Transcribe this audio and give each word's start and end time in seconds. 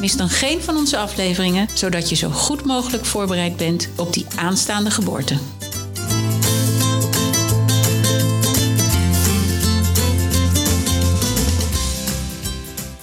mis 0.00 0.16
dan 0.16 0.28
geen 0.28 0.62
van 0.62 0.76
onze 0.76 0.96
afleveringen, 0.98 1.68
zodat 1.74 2.08
je 2.08 2.16
zo 2.16 2.30
goed 2.30 2.64
mogelijk 2.64 3.04
voorbereid 3.04 3.56
bent 3.56 3.88
op 3.96 4.12
die 4.12 4.26
aanstaande 4.36 4.90
geboorte. 4.90 5.38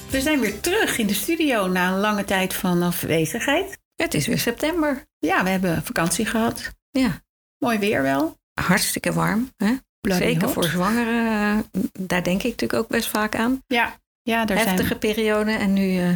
We 0.09 0.21
zijn 0.21 0.39
weer 0.39 0.59
terug 0.59 0.97
in 0.97 1.07
de 1.07 1.13
studio 1.13 1.67
na 1.67 1.91
een 1.91 1.99
lange 1.99 2.23
tijd 2.23 2.53
van 2.53 2.81
afwezigheid. 2.83 3.77
Het 3.95 4.13
is 4.13 4.27
weer 4.27 4.39
september. 4.39 5.03
Ja, 5.19 5.43
we 5.43 5.49
hebben 5.49 5.83
vakantie 5.83 6.25
gehad. 6.25 6.73
Ja, 6.91 7.21
Mooi 7.57 7.77
weer 7.79 8.01
wel. 8.01 8.35
hartstikke 8.61 9.13
warm. 9.13 9.51
Hè? 9.57 9.73
Bloody 10.01 10.23
Zeker 10.23 10.43
hot. 10.43 10.53
voor 10.53 10.63
zwangeren, 10.63 11.65
daar 11.99 12.23
denk 12.23 12.43
ik 12.43 12.49
natuurlijk 12.51 12.79
ook 12.83 12.87
best 12.87 13.07
vaak 13.07 13.35
aan. 13.35 13.63
Ja, 13.67 13.99
ja 14.21 14.45
daar 14.45 14.57
Heftige 14.57 14.87
zijn 14.87 14.99
periode 14.99 15.51
en 15.51 15.73
nu 15.73 15.99
eh, 15.99 16.09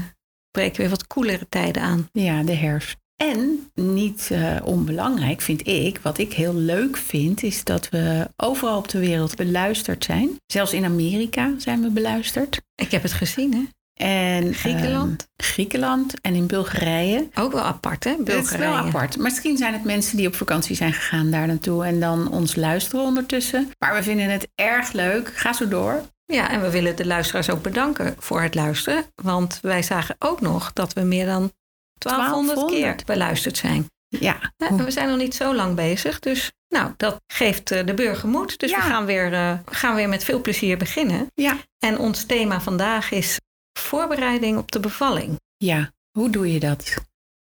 breken 0.59 0.81
weer 0.81 0.89
wat 0.89 1.07
koelere 1.07 1.45
tijden 1.49 1.81
aan. 1.81 2.09
Ja, 2.11 2.43
de 2.43 2.53
herfst. 2.53 2.97
En 3.15 3.69
niet 3.73 4.29
eh, 4.31 4.55
onbelangrijk 4.63 5.41
vind 5.41 5.67
ik, 5.67 5.99
wat 6.01 6.17
ik 6.17 6.33
heel 6.33 6.53
leuk 6.55 6.97
vind, 6.97 7.43
is 7.43 7.63
dat 7.63 7.89
we 7.89 8.27
overal 8.35 8.77
op 8.77 8.87
de 8.89 8.99
wereld 8.99 9.35
beluisterd 9.35 10.03
zijn. 10.03 10.29
Zelfs 10.45 10.73
in 10.73 10.85
Amerika 10.85 11.53
zijn 11.57 11.81
we 11.81 11.89
beluisterd. 11.89 12.61
Ik 12.75 12.91
heb 12.91 13.01
het 13.03 13.11
gezien, 13.13 13.53
hè? 13.53 13.61
En 14.05 14.53
Griekenland. 14.53 15.27
ehm, 15.35 15.47
Griekenland 15.49 16.21
en 16.21 16.35
in 16.35 16.47
Bulgarije. 16.47 17.27
Ook 17.33 17.51
wel 17.51 17.61
apart, 17.63 18.03
hè? 18.03 18.09
Het 18.09 18.19
is 18.19 18.25
wel 18.25 18.35
Bulgarije. 18.41 18.73
apart. 18.87 19.17
Misschien 19.17 19.57
zijn 19.57 19.73
het 19.73 19.83
mensen 19.83 20.17
die 20.17 20.27
op 20.27 20.35
vakantie 20.35 20.75
zijn 20.75 20.93
gegaan 20.93 21.31
daar 21.31 21.47
naartoe 21.47 21.85
en 21.85 21.99
dan 21.99 22.31
ons 22.31 22.55
luisteren 22.55 23.05
ondertussen. 23.05 23.69
Maar 23.79 23.95
we 23.95 24.03
vinden 24.03 24.29
het 24.29 24.47
erg 24.55 24.91
leuk. 24.91 25.31
Ga 25.35 25.53
zo 25.53 25.67
door. 25.67 26.01
Ja, 26.33 26.49
en 26.49 26.61
we 26.61 26.69
willen 26.71 26.95
de 26.95 27.05
luisteraars 27.05 27.49
ook 27.49 27.61
bedanken 27.61 28.15
voor 28.19 28.41
het 28.41 28.55
luisteren. 28.55 29.05
Want 29.15 29.59
wij 29.61 29.83
zagen 29.83 30.15
ook 30.19 30.41
nog 30.41 30.73
dat 30.73 30.93
we 30.93 31.01
meer 31.01 31.25
dan 31.25 31.51
1200, 31.97 32.55
1200. 32.55 32.95
keer 32.95 33.05
beluisterd 33.05 33.57
zijn. 33.57 33.85
Ja, 34.07 34.51
Ja, 34.57 34.67
en 34.67 34.85
we 34.85 34.91
zijn 34.91 35.07
nog 35.09 35.17
niet 35.17 35.35
zo 35.35 35.55
lang 35.55 35.75
bezig. 35.75 36.19
Dus 36.19 36.51
nou, 36.67 36.93
dat 36.97 37.21
geeft 37.33 37.71
eh, 37.71 37.85
de 37.85 37.93
burger 37.93 38.29
moed. 38.29 38.59
Dus 38.59 38.69
Ja. 38.69 38.75
we 38.77 38.81
gaan 38.83 39.05
weer, 39.05 39.33
eh, 39.33 39.59
gaan 39.65 39.95
weer 39.95 40.09
met 40.09 40.23
veel 40.23 40.41
plezier 40.41 40.77
beginnen. 40.77 41.27
ja, 41.33 41.57
En 41.77 41.97
ons 41.97 42.23
thema 42.25 42.61
vandaag 42.61 43.11
is 43.11 43.37
voorbereiding 43.79 44.57
op 44.57 44.71
de 44.71 44.79
bevalling. 44.79 45.39
ja. 45.57 45.91
Hoe 46.17 46.29
doe 46.29 46.53
je 46.53 46.59
dat? 46.59 46.93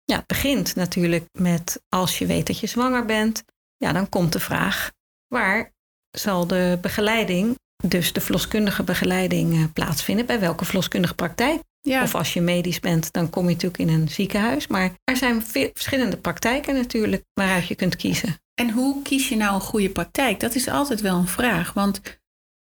Ja, 0.03 0.15
het 0.15 0.25
begint 0.27 0.75
natuurlijk 0.75 1.25
met 1.37 1.81
als 1.89 2.17
je 2.17 2.25
weet 2.25 2.47
dat 2.47 2.59
je 2.59 2.67
zwanger 2.67 3.05
bent. 3.05 3.43
Ja, 3.77 3.91
dan 3.93 4.09
komt 4.09 4.33
de 4.33 4.39
vraag, 4.39 4.91
waar 5.27 5.71
zal 6.11 6.47
de 6.47 6.77
begeleiding, 6.81 7.57
dus 7.83 8.13
de 8.13 8.21
verloskundige 8.21 8.83
begeleiding, 8.83 9.53
eh, 9.53 9.63
plaatsvinden? 9.73 10.25
Bij 10.25 10.39
welke 10.39 10.65
verloskundige 10.65 11.15
praktijk? 11.15 11.61
Ja, 11.81 12.03
Of 12.03 12.15
als 12.15 12.33
je 12.33 12.41
medisch 12.41 12.79
bent, 12.79 13.13
dan 13.13 13.29
kom 13.29 13.43
je 13.43 13.53
natuurlijk 13.53 13.79
in 13.79 13.89
een 13.89 14.09
ziekenhuis. 14.09 14.67
Maar 14.67 14.91
er 15.03 15.17
zijn 15.17 15.43
veel 15.43 15.69
verschillende 15.73 16.17
praktijken 16.17 16.75
natuurlijk 16.75 17.23
waaruit 17.33 17.67
je 17.67 17.75
kunt 17.75 17.95
kiezen. 17.95 18.37
En 18.53 18.69
hoe 18.71 19.01
kies 19.01 19.29
je 19.29 19.35
nou 19.35 19.53
een 19.53 19.61
goede 19.61 19.89
praktijk? 19.89 20.39
Dat 20.39 20.55
is 20.55 20.67
altijd 20.67 21.01
wel 21.01 21.17
een 21.17 21.27
vraag. 21.27 21.73
Want 21.73 22.01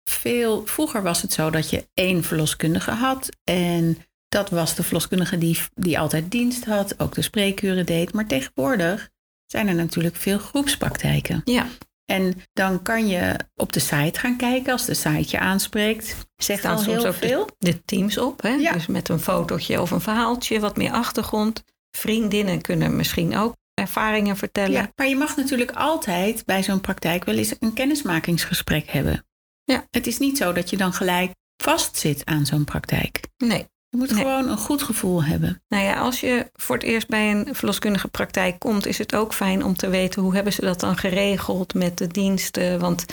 veel, 0.03 0.65
vroeger 0.65 1.03
was 1.03 1.21
het 1.21 1.33
zo 1.33 1.49
dat 1.49 1.69
je 1.69 1.87
één 1.93 2.23
verloskundige 2.23 2.91
had. 2.91 3.29
En 3.43 3.97
dat 4.27 4.49
was 4.49 4.75
de 4.75 4.83
verloskundige 4.83 5.37
die, 5.37 5.57
die 5.73 5.99
altijd 5.99 6.31
dienst 6.31 6.65
had, 6.65 6.99
ook 6.99 7.15
de 7.15 7.21
spreekuren 7.21 7.85
deed. 7.85 8.13
Maar 8.13 8.27
tegenwoordig 8.27 9.09
zijn 9.45 9.67
er 9.67 9.75
natuurlijk 9.75 10.15
veel 10.15 10.37
groepspraktijken. 10.37 11.41
Ja, 11.43 11.67
En 12.05 12.41
dan 12.53 12.81
kan 12.81 13.07
je 13.07 13.35
op 13.55 13.73
de 13.73 13.79
site 13.79 14.19
gaan 14.19 14.37
kijken 14.37 14.71
als 14.71 14.85
de 14.85 14.93
site 14.93 15.25
je 15.27 15.39
aanspreekt. 15.39 16.15
Zegt 16.35 16.59
staan 16.59 16.75
al 16.75 16.81
soms 16.81 16.97
heel 16.97 17.07
ook 17.07 17.13
veel. 17.13 17.45
de, 17.45 17.71
de 17.71 17.85
teams 17.85 18.17
op. 18.17 18.41
Hè? 18.41 18.49
Ja. 18.49 18.73
Dus 18.73 18.87
met 18.87 19.09
een 19.09 19.19
fotootje 19.19 19.81
of 19.81 19.91
een 19.91 20.01
verhaaltje, 20.01 20.59
wat 20.59 20.77
meer 20.77 20.91
achtergrond. 20.91 21.63
Vriendinnen 21.97 22.61
kunnen 22.61 22.95
misschien 22.95 23.37
ook 23.37 23.55
ervaringen 23.73 24.37
vertellen. 24.37 24.71
Ja, 24.71 24.91
maar 24.95 25.07
je 25.07 25.15
mag 25.15 25.35
natuurlijk 25.35 25.71
altijd 25.71 26.45
bij 26.45 26.63
zo'n 26.63 26.81
praktijk 26.81 27.23
wel 27.23 27.35
eens 27.35 27.55
een 27.59 27.73
kennismakingsgesprek 27.73 28.89
hebben. 28.89 29.25
Ja. 29.63 29.87
Het 29.89 30.07
is 30.07 30.17
niet 30.17 30.37
zo 30.37 30.53
dat 30.53 30.69
je 30.69 30.77
dan 30.77 30.93
gelijk 30.93 31.31
vastzit 31.63 32.25
aan 32.25 32.45
zo'n 32.45 32.63
praktijk. 32.63 33.19
Nee. 33.37 33.67
Je 33.93 33.99
moet 33.99 34.11
Nee. 34.11 34.19
gewoon 34.19 34.49
een 34.49 34.57
goed 34.57 34.83
gevoel 34.83 35.23
hebben. 35.23 35.63
Nou 35.67 35.83
ja, 35.83 35.99
als 35.99 36.19
je 36.19 36.49
voor 36.53 36.75
het 36.75 36.83
eerst 36.83 37.07
bij 37.07 37.31
een 37.31 37.55
verloskundige 37.55 38.07
praktijk 38.07 38.59
komt, 38.59 38.85
is 38.85 38.97
het 38.97 39.15
ook 39.15 39.33
fijn 39.33 39.63
om 39.63 39.75
te 39.75 39.89
weten 39.89 40.21
hoe 40.21 40.33
hebben 40.35 40.53
ze 40.53 40.61
dat 40.61 40.79
dan 40.79 40.97
geregeld 40.97 41.73
met 41.73 41.97
de 41.97 42.07
diensten. 42.07 42.79
Want 42.79 43.05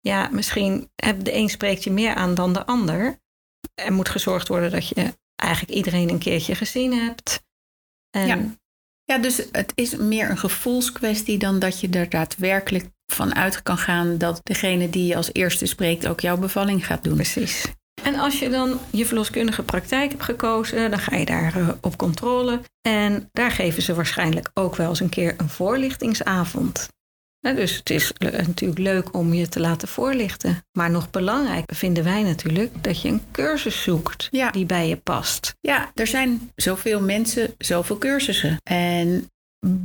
ja, 0.00 0.28
misschien 0.32 0.90
heb 0.94 1.24
de 1.24 1.34
een 1.34 1.48
spreekt 1.48 1.84
je 1.84 1.90
meer 1.90 2.14
aan 2.14 2.34
dan 2.34 2.52
de 2.52 2.66
ander. 2.66 3.20
Er 3.74 3.92
moet 3.92 4.08
gezorgd 4.08 4.48
worden 4.48 4.70
dat 4.70 4.88
je 4.88 5.14
eigenlijk 5.36 5.72
iedereen 5.74 6.10
een 6.10 6.18
keertje 6.18 6.54
gezien 6.54 6.92
hebt. 6.92 7.42
En 8.10 8.26
Ja. 8.26 8.38
Ja, 9.04 9.18
dus 9.18 9.42
het 9.52 9.72
is 9.74 9.96
meer 9.96 10.30
een 10.30 10.38
gevoelskwestie 10.38 11.38
dan 11.38 11.58
dat 11.58 11.80
je 11.80 11.88
er 11.88 12.08
daadwerkelijk 12.08 12.86
van 13.06 13.34
uit 13.34 13.62
kan 13.62 13.78
gaan 13.78 14.18
dat 14.18 14.40
degene 14.42 14.90
die 14.90 15.06
je 15.06 15.16
als 15.16 15.30
eerste 15.32 15.66
spreekt 15.66 16.06
ook 16.06 16.20
jouw 16.20 16.36
bevalling 16.36 16.86
gaat 16.86 17.04
doen. 17.04 17.14
Precies. 17.14 17.64
En 18.02 18.14
als 18.14 18.38
je 18.38 18.48
dan 18.48 18.78
je 18.90 19.06
verloskundige 19.06 19.62
praktijk 19.62 20.10
hebt 20.10 20.22
gekozen, 20.22 20.90
dan 20.90 20.98
ga 20.98 21.16
je 21.16 21.24
daar 21.24 21.56
eh, 21.56 21.68
op 21.80 21.96
controle. 21.96 22.60
En 22.82 23.28
daar 23.32 23.50
geven 23.50 23.82
ze 23.82 23.94
waarschijnlijk 23.94 24.50
ook 24.54 24.76
wel 24.76 24.88
eens 24.88 25.00
een 25.00 25.08
keer 25.08 25.34
een 25.36 25.48
voorlichtingsavond. 25.48 26.88
Nou, 27.40 27.56
dus 27.56 27.76
het 27.76 27.90
is 27.90 28.12
natuurlijk 28.18 28.78
leuk 28.80 29.14
om 29.16 29.34
je 29.34 29.48
te 29.48 29.60
laten 29.60 29.88
voorlichten. 29.88 30.64
Maar 30.72 30.90
nog 30.90 31.10
belangrijker 31.10 31.76
vinden 31.76 32.04
wij 32.04 32.22
natuurlijk 32.22 32.84
dat 32.84 33.02
je 33.02 33.08
een 33.08 33.22
cursus 33.30 33.82
zoekt 33.82 34.28
Ja. 34.30 34.50
die 34.50 34.66
bij 34.66 34.88
je 34.88 34.96
past. 34.96 35.54
Ja, 35.60 35.90
er 35.94 36.06
zijn 36.06 36.50
zoveel 36.54 37.00
mensen, 37.00 37.54
zoveel 37.58 37.98
cursussen. 37.98 38.56
En 38.62 39.30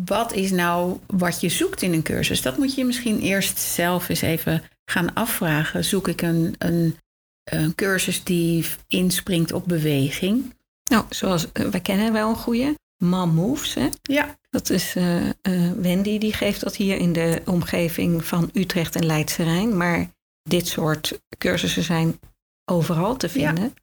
wat 0.06 0.34
is 0.34 0.52
nou 0.52 1.00
wat 1.08 1.42
je 1.42 1.50
zoekt 1.50 1.82
in 1.82 1.94
een 1.94 2.04
cursus? 2.04 2.42
Dat 2.42 2.58
moet 2.58 2.76
je 2.76 2.86
misschien 2.86 3.20
eerst 3.20 3.60
zelf 3.60 4.10
eens 4.10 4.22
even 4.22 4.64
gaan 4.86 5.14
afvragen. 5.14 5.86
Zoek 5.86 6.08
ik 6.08 6.22
een, 6.22 6.56
een, 6.58 6.98
een 7.46 7.76
cursus 7.76 8.24
die 8.24 8.66
inspringt 8.88 9.52
op 9.54 9.68
beweging? 9.68 10.54
Nou, 10.90 11.06
zoals 11.10 11.52
eh, 11.52 11.66
wij 11.66 11.80
kennen 11.80 12.14
wel 12.14 12.30
een 12.30 12.36
goede. 12.36 12.76
Mom 13.04 13.34
Moves, 13.34 13.74
hè? 13.74 13.88
Ja, 14.02 14.38
Dat 14.50 14.70
is 14.70 14.96
eh, 14.96 15.30
eh, 15.30 15.34
Wendy, 15.78 16.18
die 16.18 16.34
geeft 16.34 16.62
dat 16.62 16.76
hier 16.76 16.98
in 16.98 17.14
de 17.14 17.42
omgeving 17.46 18.26
van 18.26 18.50
Utrecht 18.54 18.96
en 18.96 19.06
Leidse 19.06 19.44
Rijn. 19.44 19.78
Maar 19.78 20.10
dit 20.44 20.68
soort 20.68 21.20
cursussen 21.38 21.84
zijn 21.84 22.20
overal 22.72 23.18
te 23.18 23.28
Ja. 23.28 23.32
vinden. 23.32 23.74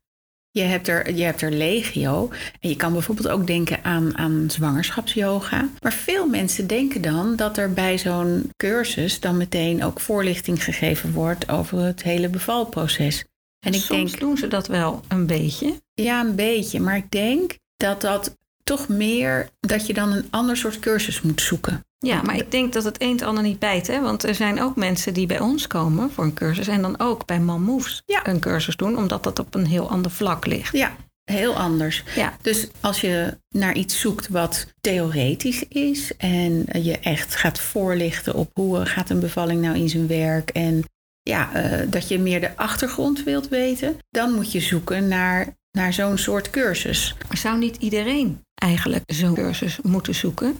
je 0.50 0.62
hebt, 0.62 0.88
er, 0.88 1.14
je 1.14 1.22
hebt 1.22 1.40
er 1.42 1.50
legio. 1.52 2.30
En 2.60 2.68
je 2.68 2.76
kan 2.76 2.92
bijvoorbeeld 2.92 3.28
ook 3.28 3.46
denken 3.46 3.84
aan, 3.84 4.18
aan 4.18 4.44
zwangerschapsyoga. 4.50 5.68
Maar 5.82 5.92
veel 5.92 6.26
mensen 6.28 6.66
denken 6.66 7.02
dan 7.02 7.36
dat 7.36 7.56
er 7.58 7.72
bij 7.72 7.98
zo'n 7.98 8.50
cursus 8.56 9.20
dan 9.20 9.36
meteen 9.36 9.84
ook 9.84 10.00
voorlichting 10.00 10.64
gegeven 10.64 11.12
wordt 11.12 11.48
over 11.48 11.78
het 11.78 12.02
hele 12.02 12.28
bevalproces. 12.28 13.24
En 13.64 13.74
ik 13.74 13.80
Soms 13.80 14.10
denk, 14.10 14.20
doen 14.20 14.36
ze 14.36 14.48
dat 14.48 14.66
wel 14.66 15.00
een 15.08 15.26
beetje. 15.26 15.82
Ja, 15.94 16.20
een 16.20 16.34
beetje. 16.34 16.80
Maar 16.80 16.96
ik 16.96 17.10
denk 17.10 17.58
dat 17.76 18.00
dat 18.00 18.36
toch 18.64 18.88
meer 18.88 19.48
dat 19.60 19.86
je 19.86 19.94
dan 19.94 20.12
een 20.12 20.26
ander 20.30 20.56
soort 20.56 20.78
cursus 20.78 21.22
moet 21.22 21.40
zoeken. 21.40 21.84
Ja, 21.98 22.22
maar 22.22 22.36
ik 22.36 22.50
denk 22.50 22.72
dat 22.72 22.84
het 22.84 23.02
een 23.02 23.12
het 23.12 23.22
ander 23.22 23.42
niet 23.42 23.58
bijt. 23.58 23.86
Hè? 23.86 24.00
Want 24.00 24.24
er 24.24 24.34
zijn 24.34 24.60
ook 24.60 24.76
mensen 24.76 25.14
die 25.14 25.26
bij 25.26 25.40
ons 25.40 25.66
komen 25.66 26.10
voor 26.10 26.24
een 26.24 26.34
cursus... 26.34 26.68
en 26.68 26.82
dan 26.82 26.98
ook 26.98 27.26
bij 27.26 27.40
Moves 27.40 28.02
Ja. 28.06 28.26
een 28.26 28.40
cursus 28.40 28.76
doen... 28.76 28.96
omdat 28.96 29.22
dat 29.22 29.38
op 29.38 29.54
een 29.54 29.66
heel 29.66 29.90
ander 29.90 30.10
vlak 30.10 30.46
ligt. 30.46 30.76
Ja, 30.76 30.96
heel 31.24 31.56
anders. 31.56 32.04
Ja, 32.14 32.36
Dus 32.40 32.68
als 32.80 33.00
je 33.00 33.38
naar 33.48 33.74
iets 33.74 34.00
zoekt 34.00 34.28
wat 34.28 34.66
theoretisch 34.80 35.68
is 35.68 36.16
en 36.16 36.66
je 36.82 36.98
echt 36.98 37.34
gaat 37.34 37.60
voorlichten 37.60 38.34
op 38.34 38.50
hoe 38.52 38.86
gaat 38.86 39.10
een 39.10 39.20
bevalling 39.20 39.60
nou 39.60 39.76
in 39.76 39.88
zijn 39.88 40.06
werk 40.06 40.50
en 40.50 40.84
ja, 41.22 41.54
eh, 41.54 41.90
dat 41.90 42.08
je 42.08 42.18
meer 42.18 42.40
de 42.40 42.56
achtergrond 42.56 43.22
wilt 43.22 43.48
weten, 43.48 43.98
dan 44.10 44.32
moet 44.32 44.52
je 44.52 44.60
zoeken 44.60 45.08
naar, 45.08 45.56
naar 45.70 45.92
zo'n 45.92 46.18
soort 46.18 46.50
cursus. 46.50 47.16
zou 47.30 47.58
niet 47.58 47.76
iedereen 47.76 48.40
eigenlijk 48.54 49.02
zo'n 49.06 49.34
cursus 49.34 49.78
moeten 49.82 50.14
zoeken? 50.14 50.58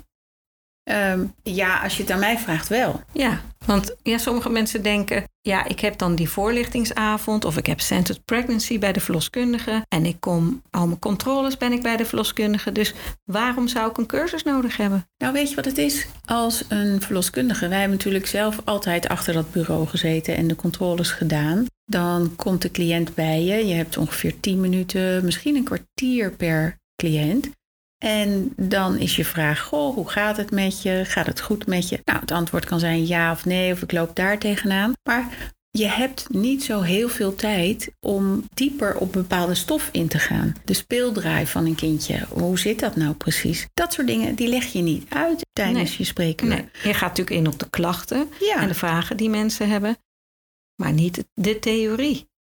Ehm, 0.83 1.27
ja, 1.43 1.83
als 1.83 1.97
je 1.97 2.03
het 2.03 2.13
aan 2.13 2.19
mij 2.19 2.39
vraagt 2.39 2.69
wel. 2.69 3.01
Ja, 3.13 3.41
want 3.67 3.97
ja, 4.03 4.19
sommige 4.19 4.51
mensen 4.51 4.83
denken, 4.83 5.25
ja, 5.43 5.65
ik 5.65 5.81
heb 5.81 5.99
dan 5.99 6.15
die 6.15 6.29
voorlichtingsavond 6.29 7.45
of 7.45 7.57
ik 7.57 7.67
heb 7.67 7.81
centered 7.81 8.25
pregnancy 8.25 8.79
bij 8.79 8.93
de 8.93 9.01
verloskundige 9.01 9.85
en 9.89 10.07
ik 10.07 10.17
kom 10.21 10.63
al 10.71 10.87
mijn 10.87 10.99
controles 10.99 11.57
ben 11.57 11.73
ik 11.73 11.83
bij 11.83 11.97
de 11.97 12.05
verloskundige. 12.05 12.73
Dus 12.73 12.95
waarom 13.25 13.69
zou 13.69 13.91
ik 13.91 13.99
een 13.99 14.07
cursus 14.07 14.43
nodig 14.43 14.77
hebben? 14.77 15.09
Nou, 15.19 15.33
weet 15.33 15.49
je 15.49 15.55
wat 15.57 15.65
het 15.65 15.79
is? 15.79 16.07
Als 16.25 16.65
een 16.69 17.01
verloskundige, 17.01 17.69
wij 17.69 17.79
hebben 17.79 17.97
natuurlijk 17.97 18.27
zelf 18.27 18.61
altijd 18.65 19.09
achter 19.09 19.35
dat 19.35 19.53
bureau 19.53 19.87
gezeten 19.87 20.37
en 20.37 20.49
de 20.49 20.57
controles 20.57 21.11
gedaan. 21.11 21.67
Dan 21.85 22.37
komt 22.37 22.63
de 22.63 22.71
cliënt 22.71 23.15
bij 23.15 23.43
je. 23.43 23.67
Je 23.67 23.75
hebt 23.75 23.97
ongeveer 23.97 24.41
10 24.41 24.61
minuten, 24.61 25.25
misschien 25.25 25.57
een 25.57 25.65
kwartier 25.65 26.33
per 26.33 26.77
cliënt. 26.97 27.51
En 28.03 28.53
dan 28.57 28.99
is 28.99 29.17
je 29.17 29.25
vraag: 29.25 29.61
Goh, 29.61 29.95
hoe 29.95 30.09
gaat 30.09 30.37
het 30.37 30.51
met 30.51 30.83
je? 30.83 31.03
Gaat 31.05 31.27
het 31.27 31.41
goed 31.41 31.67
met 31.67 31.89
je? 31.89 32.01
Nou, 32.05 32.21
het 32.21 32.31
antwoord 32.31 32.65
kan 32.65 32.81
zijn 32.81 33.07
ja 33.07 33.33
of 33.33 33.45
nee, 33.45 33.73
of 33.73 33.83
ik 33.83 33.93
loop 33.93 34.17
daar 34.17 34.39
tegenaan. 34.39 34.93
Maar 35.09 35.53
je 35.71 35.87
hebt 35.87 36.29
niet 36.29 36.65
zo 36.65 36.81
heel 36.81 37.09
veel 37.09 37.35
tijd 37.35 37.93
om 38.01 38.45
dieper 38.55 38.97
op 38.97 39.13
bepaalde 39.13 39.55
stof 39.55 39.89
in 39.93 40.09
te 40.09 40.19
gaan. 40.19 40.55
De 40.65 40.75
speeldraai 40.75 41.47
van 41.47 41.67
een 41.67 41.75
kindje, 41.75 42.27
hoe 42.29 42.59
zit 42.59 42.81
dat 42.81 42.97
nou 42.97 43.15
precies? 43.15 43.67
Dat 43.75 43.93
soort 43.93 44.07
dingen, 44.07 44.35
die 44.35 44.49
leg 44.49 44.65
je 44.65 44.83
niet 44.83 45.05
uit 45.09 45.47
tijdens 45.53 45.97
je 45.97 46.05
spreken. 46.05 46.49
Nee, 46.49 46.69
je 46.83 46.95
gaat 46.95 47.09
natuurlijk 47.17 47.37
in 47.37 47.47
op 47.47 47.59
de 47.59 47.71
klachten 47.71 48.29
en 48.57 48.69
de 48.69 48.75
vragen 48.75 49.17
die 49.17 49.31
mensen 49.31 49.69
hebben, 49.69 49.97
maar 50.83 50.93
niet 50.93 51.25
de 51.35 51.59
theorie. 51.59 52.31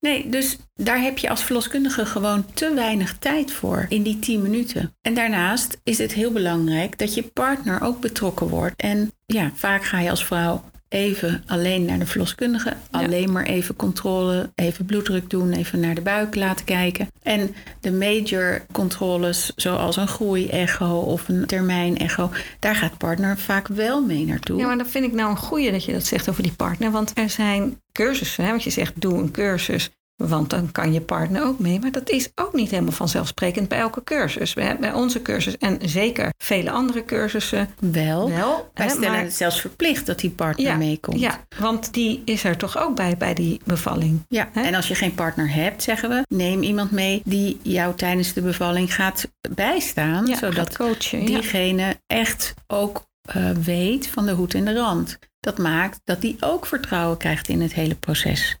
Nee, 0.00 0.28
dus 0.28 0.58
daar 0.74 1.00
heb 1.00 1.18
je 1.18 1.28
als 1.28 1.44
verloskundige 1.44 2.06
gewoon 2.06 2.44
te 2.54 2.74
weinig 2.74 3.18
tijd 3.18 3.52
voor 3.52 3.86
in 3.88 4.02
die 4.02 4.18
10 4.18 4.42
minuten. 4.42 4.96
En 5.02 5.14
daarnaast 5.14 5.80
is 5.82 5.98
het 5.98 6.12
heel 6.12 6.32
belangrijk 6.32 6.98
dat 6.98 7.14
je 7.14 7.22
partner 7.22 7.82
ook 7.82 8.00
betrokken 8.00 8.48
wordt. 8.48 8.74
En 8.76 9.12
ja, 9.26 9.50
vaak 9.54 9.84
ga 9.84 10.00
je 10.00 10.10
als 10.10 10.24
vrouw 10.24 10.64
even 10.90 11.42
alleen 11.46 11.84
naar 11.84 11.98
de 11.98 12.06
verloskundige. 12.06 12.76
Alleen 12.90 13.32
maar 13.32 13.44
even 13.44 13.76
controle, 13.76 14.50
even 14.54 14.84
bloeddruk 14.84 15.30
doen, 15.30 15.52
even 15.52 15.80
naar 15.80 15.94
de 15.94 16.00
buik 16.00 16.34
laten 16.34 16.64
kijken. 16.64 17.08
En 17.22 17.54
de 17.80 17.92
major 17.92 18.62
controles, 18.72 19.52
zoals 19.56 19.96
een 19.96 20.08
groei-echo 20.08 20.98
of 21.00 21.28
een 21.28 21.46
termijn-echo, 21.46 22.30
daar 22.58 22.76
gaat 22.76 22.98
partner 22.98 23.38
vaak 23.38 23.68
wel 23.68 24.02
mee 24.02 24.26
naartoe. 24.26 24.58
Ja, 24.58 24.66
maar 24.66 24.76
dan 24.76 24.86
vind 24.86 25.04
ik 25.04 25.12
nou 25.12 25.30
een 25.30 25.36
goeie 25.36 25.70
dat 25.70 25.84
je 25.84 25.92
dat 25.92 26.04
zegt 26.04 26.28
over 26.28 26.42
die 26.42 26.52
partner. 26.52 26.90
Want 26.90 27.18
er 27.18 27.30
zijn 27.30 27.80
cursussen, 27.92 28.44
hè, 28.44 28.50
want 28.50 28.62
je 28.62 28.70
zegt 28.70 29.00
doe 29.00 29.18
een 29.18 29.30
cursus. 29.30 29.90
Want 30.28 30.50
dan 30.50 30.72
kan 30.72 30.92
je 30.92 31.00
partner 31.00 31.44
ook 31.44 31.58
mee. 31.58 31.80
Maar 31.80 31.90
dat 31.90 32.10
is 32.10 32.30
ook 32.34 32.52
niet 32.52 32.70
helemaal 32.70 32.92
vanzelfsprekend 32.92 33.68
bij 33.68 33.78
elke 33.78 34.04
cursus. 34.04 34.54
Bij 34.54 34.92
onze 34.92 35.22
cursus 35.22 35.58
en 35.58 35.78
zeker 35.84 36.32
vele 36.38 36.70
andere 36.70 37.04
cursussen. 37.04 37.68
Wel. 37.78 38.30
wel 38.30 38.70
Wij 38.74 38.88
stellen 38.88 39.18
het 39.18 39.34
zelfs 39.34 39.60
verplicht 39.60 40.06
dat 40.06 40.18
die 40.18 40.30
partner 40.30 40.78
meekomt. 40.78 41.20
Ja, 41.20 41.44
want 41.58 41.92
die 41.92 42.22
is 42.24 42.44
er 42.44 42.56
toch 42.56 42.78
ook 42.78 42.96
bij 42.96 43.16
bij 43.16 43.34
die 43.34 43.60
bevalling. 43.64 44.24
Ja, 44.28 44.48
en 44.54 44.74
als 44.74 44.88
je 44.88 44.94
geen 44.94 45.14
partner 45.14 45.52
hebt, 45.54 45.82
zeggen 45.82 46.08
we, 46.08 46.22
neem 46.28 46.62
iemand 46.62 46.90
mee 46.90 47.22
die 47.24 47.58
jou 47.62 47.94
tijdens 47.94 48.32
de 48.32 48.42
bevalling 48.42 48.94
gaat 48.94 49.28
bijstaan. 49.54 50.26
zodat 50.26 50.76
coachen, 50.76 51.24
diegene 51.24 52.00
echt 52.06 52.54
ook 52.66 53.08
uh, 53.36 53.50
weet 53.50 54.06
van 54.06 54.26
de 54.26 54.32
hoed 54.32 54.54
en 54.54 54.64
de 54.64 54.74
rand. 54.74 55.18
Dat 55.40 55.58
maakt 55.58 56.00
dat 56.04 56.20
die 56.20 56.36
ook 56.40 56.66
vertrouwen 56.66 57.16
krijgt 57.16 57.48
in 57.48 57.60
het 57.60 57.74
hele 57.74 57.94
proces. 57.94 58.58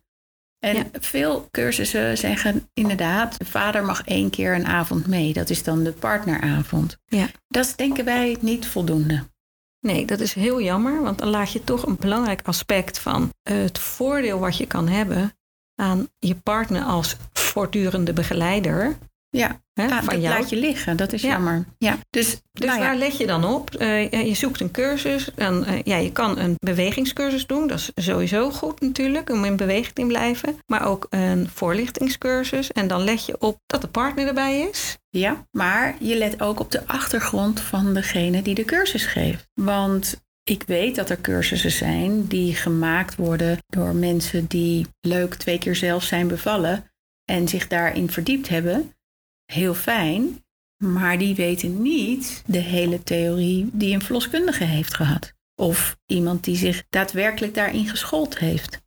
En 0.60 0.90
veel 1.00 1.48
cursussen 1.50 2.18
zeggen 2.18 2.68
inderdaad, 2.74 3.38
de 3.38 3.44
vader 3.44 3.84
mag 3.84 4.02
één 4.04 4.30
keer 4.30 4.54
een 4.54 4.66
avond 4.66 5.06
mee. 5.06 5.32
Dat 5.32 5.50
is 5.50 5.62
dan 5.62 5.84
de 5.84 5.92
partneravond. 5.92 6.96
Ja. 7.06 7.26
Dat 7.48 7.64
is 7.64 7.76
denken 7.76 8.04
wij 8.04 8.36
niet 8.40 8.66
voldoende. 8.66 9.24
Nee, 9.80 10.04
dat 10.06 10.20
is 10.20 10.32
heel 10.32 10.60
jammer, 10.60 11.02
want 11.02 11.18
dan 11.18 11.28
laat 11.28 11.52
je 11.52 11.64
toch 11.64 11.86
een 11.86 11.96
belangrijk 11.96 12.40
aspect 12.44 12.98
van 12.98 13.32
het 13.42 13.78
voordeel 13.78 14.38
wat 14.38 14.56
je 14.56 14.66
kan 14.66 14.88
hebben 14.88 15.32
aan 15.74 16.08
je 16.18 16.34
partner 16.34 16.82
als 16.82 17.16
voortdurende 17.32 18.12
begeleider. 18.12 18.96
Ja, 19.30 19.60
Hè, 19.80 19.96
ah, 19.96 20.06
dat 20.06 20.18
laat 20.18 20.48
je 20.48 20.56
liggen. 20.56 20.96
Dat 20.96 21.12
is 21.12 21.22
jammer. 21.22 21.64
Ja. 21.78 21.98
Dus, 22.10 22.40
dus 22.52 22.66
nou 22.66 22.80
waar 22.80 22.96
leg 22.96 23.18
je 23.18 23.26
dan 23.26 23.44
op? 23.44 23.80
Uh, 23.80 24.10
je 24.10 24.34
zoekt 24.34 24.60
een 24.60 24.70
cursus. 24.70 25.34
En, 25.34 25.64
uh, 25.68 25.82
ja, 25.82 25.96
je 25.96 26.12
kan 26.12 26.38
een 26.38 26.54
bewegingscursus 26.58 27.46
doen. 27.46 27.66
Dat 27.66 27.78
is 27.94 28.04
sowieso 28.04 28.50
goed 28.50 28.80
natuurlijk, 28.80 29.30
om 29.30 29.44
in 29.44 29.56
beweging 29.56 29.94
te 29.94 30.06
blijven. 30.06 30.58
Maar 30.66 30.86
ook 30.86 31.06
een 31.10 31.48
voorlichtingscursus. 31.48 32.72
En 32.72 32.88
dan 32.88 33.04
leg 33.04 33.26
je 33.26 33.40
op 33.40 33.58
dat 33.66 33.80
de 33.80 33.88
partner 33.88 34.26
erbij 34.26 34.60
is. 34.60 34.98
Ja, 35.08 35.46
maar 35.50 35.96
je 36.00 36.16
let 36.16 36.42
ook 36.42 36.60
op 36.60 36.70
de 36.70 36.86
achtergrond 36.86 37.60
van 37.60 37.94
degene 37.94 38.42
die 38.42 38.54
de 38.54 38.64
cursus 38.64 39.06
geeft. 39.06 39.46
Want 39.54 40.22
ik 40.44 40.62
weet 40.66 40.94
dat 40.94 41.10
er 41.10 41.20
cursussen 41.20 41.70
zijn 41.70 42.26
die 42.26 42.54
gemaakt 42.54 43.16
worden 43.16 43.58
door 43.66 43.94
mensen 43.94 44.46
die 44.46 44.86
leuk 45.00 45.34
twee 45.34 45.58
keer 45.58 45.76
zelf 45.76 46.02
zijn 46.02 46.28
bevallen 46.28 46.84
en 47.24 47.48
zich 47.48 47.68
daarin 47.68 48.10
verdiept 48.10 48.48
hebben 48.48 48.92
heel 49.52 49.74
fijn, 49.74 50.44
maar 50.84 51.18
die 51.18 51.34
weten 51.34 51.82
niet 51.82 52.42
de 52.46 52.58
hele 52.58 53.02
theorie 53.02 53.70
die 53.72 53.94
een 53.94 54.02
verloskundige 54.02 54.64
heeft 54.64 54.94
gehad. 54.94 55.32
Of 55.54 55.96
iemand 56.06 56.44
die 56.44 56.56
zich 56.56 56.84
daadwerkelijk 56.88 57.54
daarin 57.54 57.88
geschoold 57.88 58.38
heeft. 58.38 58.80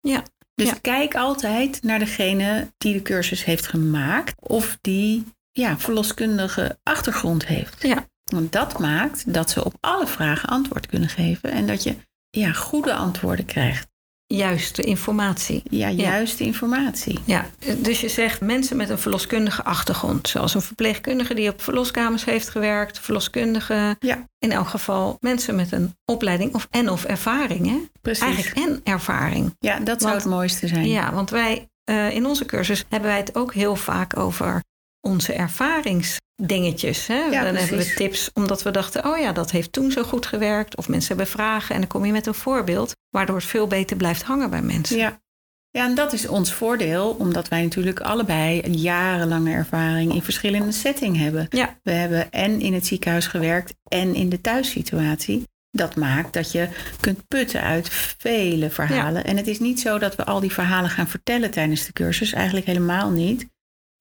Ja. 0.00 0.22
Dus 0.54 0.80
kijk 0.80 1.14
altijd 1.14 1.82
naar 1.82 1.98
degene 1.98 2.72
die 2.78 2.92
de 2.92 3.02
cursus 3.02 3.44
heeft 3.44 3.66
gemaakt 3.66 4.34
of 4.40 4.78
die 4.80 5.24
ja, 5.52 5.78
verloskundige 5.78 6.78
achtergrond 6.82 7.46
heeft. 7.46 7.82
Ja. 7.82 8.06
Want 8.24 8.52
dat 8.52 8.78
maakt 8.78 9.34
dat 9.34 9.50
ze 9.50 9.64
op 9.64 9.74
alle 9.80 10.06
vragen 10.06 10.48
antwoord 10.48 10.86
kunnen 10.86 11.08
geven 11.08 11.50
en 11.50 11.66
dat 11.66 11.82
je 11.82 11.96
ja, 12.30 12.52
goede 12.52 12.94
antwoorden 12.94 13.44
krijgt 13.44 13.88
juiste 14.28 14.82
informatie. 14.82 15.62
Ja, 15.70 15.90
juiste 15.90 16.44
informatie. 16.44 17.18
Ja, 17.24 17.46
dus 17.78 18.00
je 18.00 18.08
zegt 18.08 18.40
mensen 18.40 18.76
met 18.76 18.88
een 18.88 18.98
verloskundige 18.98 19.64
achtergrond, 19.64 20.28
zoals 20.28 20.54
een 20.54 20.62
verpleegkundige 20.62 21.34
die 21.34 21.48
op 21.48 21.62
verloskamers 21.62 22.24
heeft 22.24 22.48
gewerkt, 22.48 22.98
verloskundige. 22.98 23.96
Ja. 24.00 24.24
In 24.38 24.52
elk 24.52 24.68
geval 24.68 25.16
mensen 25.20 25.54
met 25.54 25.72
een 25.72 25.96
opleiding 26.04 26.54
of 26.54 26.66
en 26.70 26.90
of 26.90 27.04
ervaring, 27.04 27.66
hè? 27.66 27.80
Precies. 28.02 28.22
Eigenlijk 28.22 28.66
en 28.66 28.80
ervaring. 28.84 29.56
Ja, 29.58 29.78
dat 29.78 30.02
zou 30.02 30.14
het 30.14 30.24
mooiste 30.24 30.66
zijn. 30.66 30.88
Ja, 30.88 31.12
want 31.12 31.30
wij 31.30 31.68
uh, 31.90 32.10
in 32.10 32.26
onze 32.26 32.44
cursus 32.44 32.84
hebben 32.88 33.08
wij 33.08 33.18
het 33.18 33.34
ook 33.34 33.54
heel 33.54 33.76
vaak 33.76 34.16
over 34.16 34.62
onze 35.08 35.32
ervaringsdingetjes. 35.32 37.06
Hè? 37.06 37.30
dan 37.30 37.54
hebben 37.54 37.78
we 37.78 37.94
tips 37.94 38.30
omdat 38.34 38.62
we 38.62 38.70
dachten, 38.70 39.04
oh 39.04 39.18
ja, 39.18 39.32
dat 39.32 39.50
heeft 39.50 39.72
toen 39.72 39.90
zo 39.90 40.02
goed 40.02 40.26
gewerkt. 40.26 40.76
Of 40.76 40.88
mensen 40.88 41.08
hebben 41.08 41.32
vragen 41.32 41.74
en 41.74 41.80
dan 41.80 41.90
kom 41.90 42.04
je 42.04 42.12
met 42.12 42.26
een 42.26 42.34
voorbeeld, 42.34 42.92
waardoor 43.10 43.36
het 43.36 43.44
veel 43.44 43.66
beter 43.66 43.96
blijft 43.96 44.22
hangen 44.22 44.50
bij 44.50 44.62
mensen. 44.62 44.96
Ja. 44.96 45.20
Ja, 45.70 45.84
en 45.84 45.94
dat 45.94 46.12
is 46.12 46.28
ons 46.28 46.52
voordeel, 46.52 47.16
omdat 47.18 47.48
wij 47.48 47.62
natuurlijk 47.62 48.00
allebei 48.00 48.62
een 48.64 48.74
jarenlange 48.74 49.52
ervaring 49.52 50.14
in 50.14 50.22
verschillende 50.22 50.72
settingen 50.72 51.20
hebben. 51.20 51.46
Ja. 51.50 51.78
We 51.82 51.90
hebben 51.90 52.30
en 52.30 52.60
in 52.60 52.74
het 52.74 52.86
ziekenhuis 52.86 53.26
gewerkt 53.26 53.74
en 53.88 54.14
in 54.14 54.28
de 54.28 54.40
thuissituatie. 54.40 55.42
Dat 55.70 55.96
maakt 55.96 56.32
dat 56.32 56.52
je 56.52 56.68
kunt 57.00 57.28
putten 57.28 57.62
uit 57.62 57.88
vele 58.18 58.70
verhalen. 58.70 59.24
En 59.24 59.36
het 59.36 59.46
is 59.46 59.58
niet 59.58 59.80
zo 59.80 59.98
dat 59.98 60.16
we 60.16 60.24
al 60.24 60.40
die 60.40 60.52
verhalen 60.52 60.90
gaan 60.90 61.08
vertellen 61.08 61.50
tijdens 61.50 61.86
de 61.86 61.92
cursus, 61.92 62.32
eigenlijk 62.32 62.66
helemaal 62.66 63.10
niet. 63.10 63.46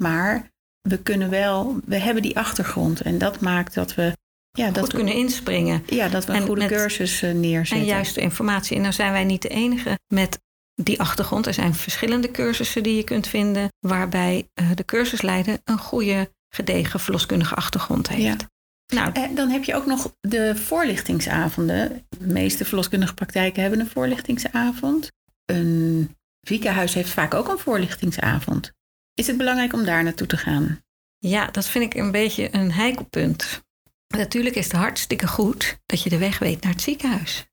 Maar 0.03 0.51
we 0.87 0.97
kunnen 0.97 1.29
wel, 1.29 1.79
we 1.85 1.97
hebben 1.97 2.23
die 2.23 2.37
achtergrond. 2.37 3.01
En 3.01 3.17
dat 3.17 3.39
maakt 3.39 3.73
dat 3.73 3.95
we. 3.95 4.15
Ja, 4.51 4.71
dat 4.71 4.87
we, 4.87 4.95
kunnen 4.95 5.13
inspringen. 5.13 5.83
Ja, 5.85 6.09
dat 6.09 6.25
we 6.25 6.33
een 6.33 6.45
goede 6.45 6.65
cursus 6.65 7.23
uh, 7.23 7.31
neerzetten. 7.31 7.77
En 7.77 7.93
juiste 7.93 8.21
informatie. 8.21 8.77
En 8.77 8.83
dan 8.83 8.93
zijn 8.93 9.11
wij 9.11 9.23
niet 9.23 9.41
de 9.41 9.49
enige 9.49 9.99
met 10.13 10.39
die 10.75 10.99
achtergrond. 10.99 11.45
Er 11.45 11.53
zijn 11.53 11.73
verschillende 11.73 12.31
cursussen 12.31 12.83
die 12.83 12.95
je 12.95 13.03
kunt 13.03 13.27
vinden. 13.27 13.69
waarbij 13.79 14.47
uh, 14.61 14.69
de 14.75 14.85
cursusleider 14.85 15.59
een 15.63 15.77
goede, 15.77 16.31
gedegen 16.49 16.99
verloskundige 16.99 17.55
achtergrond 17.55 18.09
heeft. 18.09 18.41
Ja. 18.41 18.49
Nou, 18.93 19.11
en 19.13 19.35
dan 19.35 19.49
heb 19.49 19.63
je 19.63 19.75
ook 19.75 19.85
nog 19.85 20.13
de 20.19 20.55
voorlichtingsavonden. 20.55 22.05
De 22.09 22.27
meeste 22.27 22.65
verloskundige 22.65 23.13
praktijken 23.13 23.61
hebben 23.61 23.79
een 23.79 23.89
voorlichtingsavond. 23.89 25.11
Een 25.45 26.15
ziekenhuis 26.41 26.93
heeft 26.93 27.09
vaak 27.09 27.33
ook 27.33 27.47
een 27.47 27.57
voorlichtingsavond. 27.57 28.71
Is 29.17 29.27
het 29.27 29.37
belangrijk 29.37 29.73
om 29.73 29.85
daar 29.85 30.03
naartoe 30.03 30.27
te 30.27 30.37
gaan? 30.37 30.83
Ja, 31.17 31.47
dat 31.47 31.65
vind 31.65 31.93
ik 31.93 31.99
een 31.99 32.11
beetje 32.11 32.55
een 32.55 32.71
heikelpunt. 32.71 33.65
Natuurlijk 34.07 34.55
is 34.55 34.63
het 34.63 34.73
hartstikke 34.73 35.27
goed 35.27 35.79
dat 35.85 36.03
je 36.03 36.09
de 36.09 36.17
weg 36.17 36.39
weet 36.39 36.61
naar 36.61 36.71
het 36.71 36.81
ziekenhuis. 36.81 37.45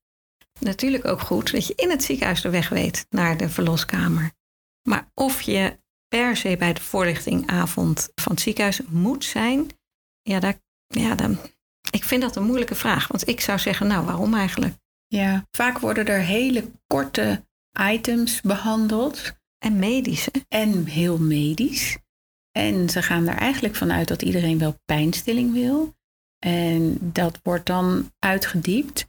Natuurlijk 0.59 1.05
ook 1.05 1.21
goed 1.21 1.51
dat 1.51 1.67
je 1.67 1.73
in 1.75 1.89
het 1.89 2.03
ziekenhuis 2.03 2.41
de 2.41 2.49
weg 2.49 2.69
weet 2.69 3.05
naar 3.09 3.37
de 3.37 3.49
verloskamer. 3.49 4.31
Maar 4.89 5.11
of 5.13 5.41
je 5.41 5.79
per 6.07 6.37
se 6.37 6.57
bij 6.57 6.73
de 6.73 6.81
voorlichtingavond 6.81 8.09
van 8.15 8.31
het 8.31 8.41
ziekenhuis 8.41 8.81
moet 8.87 9.23
zijn, 9.23 9.67
ja, 10.21 10.39
daar, 10.39 10.59
ja 10.87 11.15
dan, 11.15 11.37
ik 11.91 12.03
vind 12.03 12.21
dat 12.21 12.35
een 12.35 12.45
moeilijke 12.45 12.75
vraag. 12.75 13.07
Want 13.07 13.27
ik 13.27 13.41
zou 13.41 13.59
zeggen, 13.59 13.87
nou, 13.87 14.05
waarom 14.05 14.33
eigenlijk? 14.33 14.75
Ja, 15.07 15.47
vaak 15.51 15.79
worden 15.79 16.05
er 16.05 16.19
hele 16.19 16.71
korte 16.87 17.45
items 17.91 18.41
behandeld. 18.41 19.33
En 19.65 19.79
medisch. 19.79 20.27
En 20.47 20.85
heel 20.85 21.17
medisch. 21.17 21.97
En 22.51 22.89
ze 22.89 23.01
gaan 23.01 23.27
er 23.27 23.37
eigenlijk 23.37 23.75
vanuit 23.75 24.07
dat 24.07 24.21
iedereen 24.21 24.57
wel 24.57 24.75
pijnstilling 24.85 25.53
wil. 25.53 25.93
En 26.39 26.97
dat 27.01 27.39
wordt 27.43 27.65
dan 27.65 28.11
uitgediept. 28.19 29.07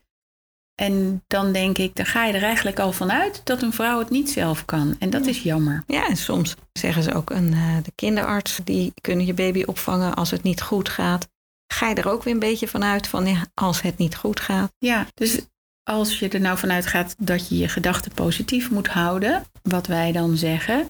En 0.75 1.23
dan 1.27 1.51
denk 1.51 1.77
ik, 1.77 1.95
dan 1.95 2.05
ga 2.05 2.25
je 2.25 2.33
er 2.33 2.43
eigenlijk 2.43 2.79
al 2.79 2.91
van 2.91 3.11
uit 3.11 3.41
dat 3.43 3.61
een 3.61 3.73
vrouw 3.73 3.99
het 3.99 4.09
niet 4.09 4.29
zelf 4.29 4.65
kan. 4.65 4.95
En 4.99 5.09
dat 5.09 5.25
is 5.25 5.43
jammer. 5.43 5.83
Ja, 5.87 6.07
en 6.07 6.17
soms 6.17 6.55
zeggen 6.71 7.03
ze 7.03 7.13
ook, 7.13 7.29
een, 7.29 7.51
uh, 7.51 7.77
de 7.83 7.91
kinderarts, 7.95 8.59
die 8.63 8.93
kunnen 9.01 9.25
je 9.25 9.33
baby 9.33 9.63
opvangen 9.65 10.15
als 10.15 10.31
het 10.31 10.43
niet 10.43 10.61
goed 10.61 10.89
gaat. 10.89 11.27
Ga 11.73 11.89
je 11.89 11.95
er 11.95 12.09
ook 12.09 12.23
weer 12.23 12.33
een 12.33 12.39
beetje 12.39 12.67
vanuit 12.67 13.07
van, 13.07 13.25
ja, 13.25 13.45
als 13.53 13.81
het 13.81 13.97
niet 13.97 14.15
goed 14.15 14.39
gaat. 14.39 14.71
Ja, 14.77 15.07
dus 15.13 15.41
als 15.87 16.19
je 16.19 16.29
er 16.29 16.39
nou 16.39 16.57
vanuit 16.57 16.85
gaat 16.85 17.15
dat 17.17 17.47
je 17.47 17.57
je 17.57 17.67
gedachten 17.67 18.11
positief 18.11 18.69
moet 18.69 18.87
houden, 18.87 19.43
wat 19.61 19.87
wij 19.87 20.11
dan 20.11 20.37
zeggen, 20.37 20.85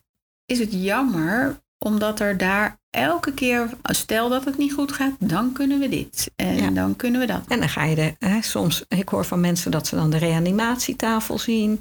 is 0.45 0.59
het 0.59 0.73
jammer 0.73 1.59
omdat 1.85 2.19
er 2.19 2.37
daar 2.37 2.77
elke 2.89 3.33
keer, 3.33 3.69
stel 3.83 4.29
dat 4.29 4.45
het 4.45 4.57
niet 4.57 4.73
goed 4.73 4.91
gaat, 4.91 5.15
dan 5.19 5.51
kunnen 5.53 5.79
we 5.79 5.89
dit. 5.89 6.31
En 6.35 6.73
dan 6.73 6.95
kunnen 6.95 7.19
we 7.19 7.27
dat. 7.27 7.47
En 7.47 7.59
dan 7.59 7.69
ga 7.69 7.83
je 7.83 7.95
de, 7.95 8.15
hè, 8.19 8.41
soms, 8.41 8.83
ik 8.87 9.09
hoor 9.09 9.25
van 9.25 9.39
mensen 9.39 9.71
dat 9.71 9.87
ze 9.87 9.95
dan 9.95 10.09
de 10.09 10.17
reanimatietafel 10.17 11.39
zien. 11.39 11.79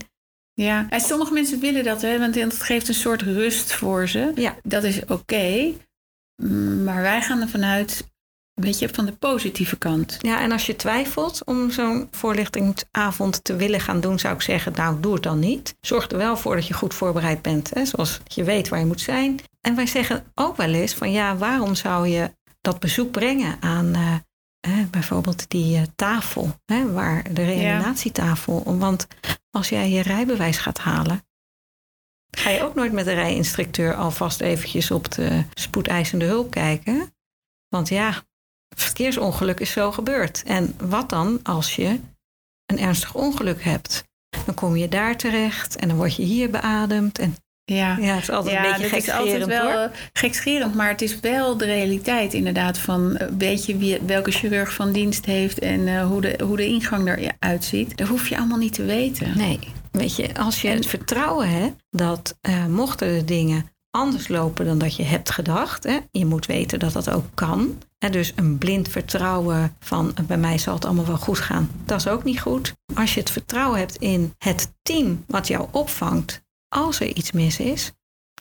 Ja, 0.52 0.86
en 0.88 1.00
sommige 1.00 1.32
mensen 1.32 1.60
willen 1.60 1.84
dat, 1.84 2.02
hè, 2.02 2.18
want 2.18 2.34
het 2.34 2.62
geeft 2.62 2.88
een 2.88 2.94
soort 2.94 3.22
rust 3.22 3.72
voor 3.72 4.08
ze. 4.08 4.32
Ja. 4.34 4.56
Dat 4.62 4.84
is 4.84 5.04
oké. 5.04 5.72
Maar 6.84 7.02
wij 7.02 7.22
gaan 7.22 7.40
ervan 7.40 7.64
uit, 7.64 8.10
weet 8.60 8.78
je, 8.78 8.88
van 8.88 9.04
de 9.04 9.12
positieve 9.12 9.76
kant. 9.76 10.16
Ja, 10.20 10.40
en 10.40 10.52
als 10.52 10.66
je 10.66 10.76
twijfelt 10.76 11.44
om 11.44 11.70
zo'n 11.70 12.08
voorlichtingsavond 12.10 13.44
te 13.44 13.56
willen 13.56 13.80
gaan 13.80 14.00
doen, 14.00 14.18
zou 14.18 14.34
ik 14.34 14.40
zeggen, 14.40 14.72
nou, 14.72 15.00
doe 15.00 15.14
het 15.14 15.22
dan 15.22 15.38
niet. 15.38 15.76
Zorg 15.80 16.10
er 16.10 16.16
wel 16.16 16.36
voor 16.36 16.54
dat 16.54 16.66
je 16.66 16.74
goed 16.74 16.94
voorbereid 16.94 17.42
bent, 17.42 17.74
hè, 17.74 17.84
zoals 17.84 18.20
je 18.24 18.44
weet 18.44 18.68
waar 18.68 18.78
je 18.78 18.86
moet 18.86 19.00
zijn. 19.00 19.40
En 19.60 19.74
wij 19.74 19.86
zeggen 19.86 20.24
ook 20.34 20.56
wel 20.56 20.72
eens 20.72 20.94
van, 20.94 21.12
ja, 21.12 21.36
waarom 21.36 21.74
zou 21.74 22.08
je 22.08 22.30
dat 22.60 22.80
bezoek 22.80 23.10
brengen 23.10 23.56
aan 23.60 23.94
uh, 24.66 24.84
bijvoorbeeld 24.90 25.50
die 25.50 25.76
uh, 25.76 25.82
tafel, 25.96 26.60
hè, 26.64 26.92
waar 26.92 27.32
de 27.34 27.44
reanimatietafel. 27.44 28.78
Want 28.78 29.06
als 29.50 29.68
jij 29.68 29.90
je 29.90 30.02
rijbewijs 30.02 30.58
gaat 30.58 30.78
halen, 30.78 31.24
ga 32.30 32.50
je 32.50 32.62
ook 32.62 32.74
nooit 32.74 32.92
met 32.92 33.04
de 33.04 33.12
rijinstructeur 33.12 33.94
alvast 33.94 34.40
eventjes 34.40 34.90
op 34.90 35.12
de 35.12 35.44
spoedeisende 35.54 36.24
hulp 36.24 36.50
kijken. 36.50 37.14
Want 37.68 37.88
ja, 37.88 38.22
verkeersongeluk 38.68 39.60
is 39.60 39.70
zo 39.70 39.92
gebeurd. 39.92 40.42
En 40.46 40.74
wat 40.78 41.10
dan 41.10 41.40
als 41.42 41.76
je 41.76 42.00
een 42.66 42.78
ernstig 42.78 43.14
ongeluk 43.14 43.64
hebt? 43.64 44.04
Dan 44.44 44.54
kom 44.54 44.76
je 44.76 44.88
daar 44.88 45.16
terecht 45.16 45.76
en 45.76 45.88
dan 45.88 45.96
word 45.96 46.16
je 46.16 46.22
hier 46.22 46.50
beademd. 46.50 47.18
En 47.18 47.36
ja. 47.72 47.96
ja, 47.96 48.14
het 48.14 48.22
is 48.22 48.30
altijd 48.30 48.56
een 48.56 48.62
beetje 48.62 48.88
gekscherend 48.88 49.44
wel 49.44 49.62
hoor. 49.62 49.72
Eh, 49.72 49.90
gekscherend, 50.12 50.74
maar 50.74 50.88
het 50.88 51.02
is 51.02 51.20
wel 51.20 51.56
de 51.56 51.64
realiteit 51.64 52.34
inderdaad 52.34 52.78
van 52.78 53.16
eh, 53.16 53.28
weet 53.38 53.64
je 53.64 53.76
wie, 53.76 54.00
welke 54.06 54.30
chirurg 54.30 54.74
van 54.74 54.92
dienst 54.92 55.24
heeft 55.24 55.58
en 55.58 55.80
uh, 55.80 56.06
hoe, 56.06 56.20
de, 56.20 56.40
hoe 56.44 56.56
de 56.56 56.66
ingang 56.66 57.08
eruit 57.08 57.64
ziet. 57.64 57.96
Dat 57.96 58.08
hoef 58.08 58.28
je 58.28 58.36
allemaal 58.36 58.58
niet 58.58 58.74
te 58.74 58.84
weten. 58.84 59.38
Nee, 59.38 59.58
weet 59.90 60.16
je, 60.16 60.34
als 60.34 60.62
je 60.62 60.68
het 60.68 60.86
vertrouwen 60.86 61.48
hebt 61.48 61.82
dat 61.90 62.38
uh, 62.48 62.66
mochten 62.66 63.14
de 63.14 63.24
dingen 63.24 63.70
anders 63.90 64.28
lopen 64.28 64.64
dan 64.64 64.78
dat 64.78 64.96
je 64.96 65.02
hebt 65.02 65.30
gedacht. 65.30 65.84
Hè? 65.84 65.98
Je 66.10 66.26
moet 66.26 66.46
weten 66.46 66.78
dat 66.78 66.92
dat 66.92 67.10
ook 67.10 67.26
kan. 67.34 67.78
En 67.98 68.12
dus 68.12 68.32
een 68.36 68.58
blind 68.58 68.88
vertrouwen 68.88 69.76
van 69.80 70.14
bij 70.26 70.38
mij 70.38 70.58
zal 70.58 70.74
het 70.74 70.84
allemaal 70.84 71.06
wel 71.06 71.16
goed 71.16 71.38
gaan. 71.38 71.70
Dat 71.84 71.98
is 71.98 72.08
ook 72.08 72.24
niet 72.24 72.40
goed. 72.40 72.74
Als 72.94 73.14
je 73.14 73.20
het 73.20 73.30
vertrouwen 73.30 73.78
hebt 73.78 73.96
in 73.96 74.34
het 74.38 74.72
team 74.82 75.24
wat 75.26 75.48
jou 75.48 75.68
opvangt 75.70 76.44
als 76.68 77.00
er 77.00 77.06
iets 77.06 77.32
mis 77.32 77.58
is. 77.58 77.92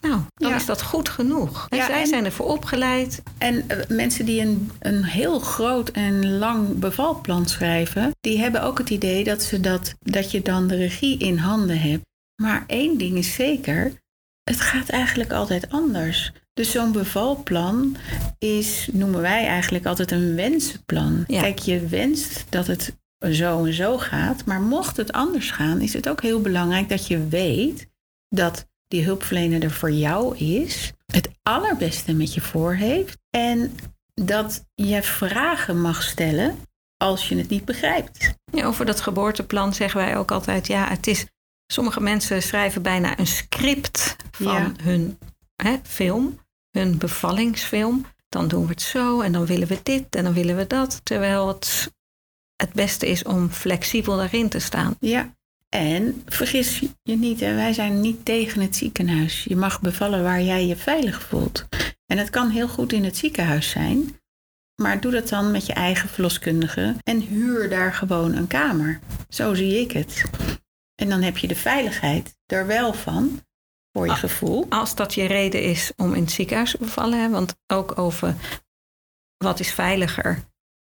Nou, 0.02 0.20
dan 0.34 0.54
is 0.54 0.66
dat 0.66 0.82
goed 0.82 1.08
genoeg. 1.08 1.66
En 1.68 1.84
zij 1.84 2.04
zijn 2.04 2.24
ervoor 2.24 2.46
opgeleid. 2.46 3.22
En 3.38 3.54
uh, 3.54 3.78
mensen 3.88 4.24
die 4.24 4.40
een, 4.40 4.70
een 4.78 5.04
heel 5.04 5.38
groot 5.38 5.88
en 5.88 6.38
lang 6.38 6.78
bevalplan 6.78 7.46
schrijven, 7.46 8.10
die 8.20 8.38
hebben 8.38 8.62
ook 8.62 8.78
het 8.78 8.90
idee 8.90 9.24
dat, 9.24 9.42
ze 9.42 9.60
dat, 9.60 9.94
dat 10.00 10.30
je 10.30 10.42
dan 10.42 10.66
de 10.66 10.76
regie 10.76 11.18
in 11.18 11.36
handen 11.36 11.80
hebt. 11.80 12.04
Maar 12.42 12.64
één 12.66 12.98
ding 12.98 13.16
is 13.16 13.34
zeker, 13.34 13.92
het 14.42 14.60
gaat 14.60 14.88
eigenlijk 14.88 15.32
altijd 15.32 15.70
anders. 15.70 16.32
Dus 16.56 16.70
zo'n 16.70 16.92
bevalplan 16.92 17.96
is, 18.38 18.88
noemen 18.92 19.20
wij 19.20 19.46
eigenlijk 19.46 19.86
altijd 19.86 20.10
een 20.10 20.34
wensenplan. 20.34 21.24
Kijk, 21.26 21.58
je 21.58 21.86
wenst 21.86 22.44
dat 22.48 22.66
het 22.66 22.96
zo 23.30 23.64
en 23.64 23.72
zo 23.72 23.98
gaat, 23.98 24.44
maar 24.44 24.60
mocht 24.60 24.96
het 24.96 25.12
anders 25.12 25.50
gaan, 25.50 25.80
is 25.80 25.92
het 25.92 26.08
ook 26.08 26.22
heel 26.22 26.40
belangrijk 26.40 26.88
dat 26.88 27.06
je 27.06 27.28
weet 27.28 27.88
dat 28.28 28.68
die 28.88 29.04
hulpverlener 29.04 29.62
er 29.62 29.70
voor 29.70 29.90
jou 29.90 30.36
is, 30.36 30.92
het 31.06 31.30
allerbeste 31.42 32.14
met 32.14 32.34
je 32.34 32.40
voor 32.40 32.74
heeft 32.74 33.18
en 33.30 33.74
dat 34.14 34.66
je 34.74 35.02
vragen 35.02 35.80
mag 35.80 36.02
stellen 36.02 36.56
als 36.96 37.28
je 37.28 37.36
het 37.36 37.48
niet 37.48 37.64
begrijpt. 37.64 38.34
Ja, 38.52 38.64
over 38.64 38.86
dat 38.86 39.00
geboorteplan 39.00 39.74
zeggen 39.74 40.00
wij 40.00 40.16
ook 40.16 40.30
altijd, 40.30 40.66
ja, 40.66 40.88
het 40.88 41.06
is 41.06 41.26
Sommige 41.72 42.00
mensen 42.00 42.42
schrijven 42.42 42.82
bijna 42.82 43.18
een 43.18 43.26
script 43.26 44.16
van 44.30 44.76
hun 44.82 45.18
hè, 45.62 45.76
film, 45.82 46.38
hun 46.76 46.98
bevallingsfilm. 46.98 48.06
Dan 48.28 48.48
doen 48.48 48.62
we 48.62 48.70
het 48.70 48.82
zo 48.82 49.20
en 49.20 49.32
dan 49.32 49.46
willen 49.46 49.68
we 49.68 49.78
dit 49.82 50.14
en 50.14 50.24
dan 50.24 50.32
willen 50.32 50.56
we 50.56 50.66
dat. 50.66 51.00
Terwijl 51.02 51.48
het 51.48 51.94
het 52.56 52.72
beste 52.72 53.08
is 53.08 53.22
om 53.22 53.50
flexibel 53.50 54.16
daarin 54.16 54.48
te 54.48 54.58
staan. 54.58 54.96
Ja, 55.00 55.34
en 55.68 56.22
vergis 56.26 56.78
je 57.02 57.16
niet, 57.16 57.40
wij 57.40 57.72
zijn 57.72 58.00
niet 58.00 58.24
tegen 58.24 58.60
het 58.60 58.76
ziekenhuis. 58.76 59.44
Je 59.44 59.56
mag 59.56 59.80
bevallen 59.80 60.22
waar 60.22 60.42
jij 60.42 60.66
je 60.66 60.76
veilig 60.76 61.22
voelt. 61.22 61.66
En 62.06 62.18
het 62.18 62.30
kan 62.30 62.50
heel 62.50 62.68
goed 62.68 62.92
in 62.92 63.04
het 63.04 63.16
ziekenhuis 63.16 63.70
zijn. 63.70 64.20
Maar 64.82 65.00
doe 65.00 65.12
dat 65.12 65.28
dan 65.28 65.50
met 65.50 65.66
je 65.66 65.72
eigen 65.72 66.08
verloskundige 66.08 66.94
en 67.02 67.20
huur 67.20 67.68
daar 67.68 67.94
gewoon 67.94 68.34
een 68.34 68.46
kamer. 68.46 69.00
Zo 69.28 69.54
zie 69.54 69.80
ik 69.80 69.92
het. 69.92 70.24
En 70.94 71.08
dan 71.08 71.22
heb 71.22 71.38
je 71.38 71.46
de 71.46 71.56
veiligheid 71.56 72.36
er 72.46 72.66
wel 72.66 72.92
van, 72.92 73.40
voor 73.96 74.06
je 74.06 74.12
ah, 74.12 74.18
gevoel. 74.18 74.66
Als 74.68 74.94
dat 74.94 75.14
je 75.14 75.24
reden 75.24 75.62
is 75.62 75.92
om 75.96 76.14
in 76.14 76.22
het 76.22 76.30
ziekenhuis 76.30 76.70
te 76.70 76.78
bevallen, 76.78 77.20
hè? 77.20 77.30
want 77.30 77.56
ook 77.66 77.98
over 77.98 78.34
wat 79.36 79.60
is 79.60 79.72
veiliger, 79.72 80.44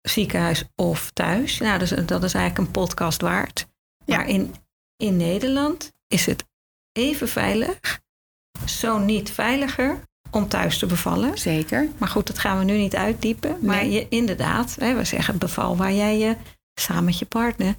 ziekenhuis 0.01 0.65
of 0.77 1.11
thuis. 1.11 1.59
Nou, 1.59 1.79
dat 1.79 1.91
is, 1.91 2.07
dat 2.07 2.23
is 2.23 2.35
eigenlijk 2.35 2.67
een 2.67 2.73
podcast 2.83 3.21
waard. 3.21 3.67
Maar 4.07 4.29
in, 4.29 4.55
in 4.97 5.17
Nederland 5.17 5.93
is 6.07 6.27
het 6.27 6.45
even 6.93 7.29
veilig, 7.29 8.01
zo 8.67 8.99
niet 8.99 9.31
veiliger 9.31 10.03
om 10.31 10.49
thuis 10.49 10.79
te 10.79 10.87
bevallen. 10.87 11.39
Zeker. 11.39 11.89
Maar 11.99 12.09
goed, 12.09 12.27
dat 12.27 12.39
gaan 12.39 12.59
we 12.59 12.65
nu 12.65 12.77
niet 12.77 12.97
uitdiepen. 12.97 13.59
Maar 13.63 13.87
je, 13.87 14.09
inderdaad, 14.09 14.77
hè, 14.79 14.95
we 14.95 15.05
zeggen 15.05 15.39
beval 15.39 15.77
waar 15.77 15.93
jij 15.93 16.19
je 16.19 16.37
samen 16.81 17.05
met 17.05 17.19
je 17.19 17.27
partner 17.27 17.75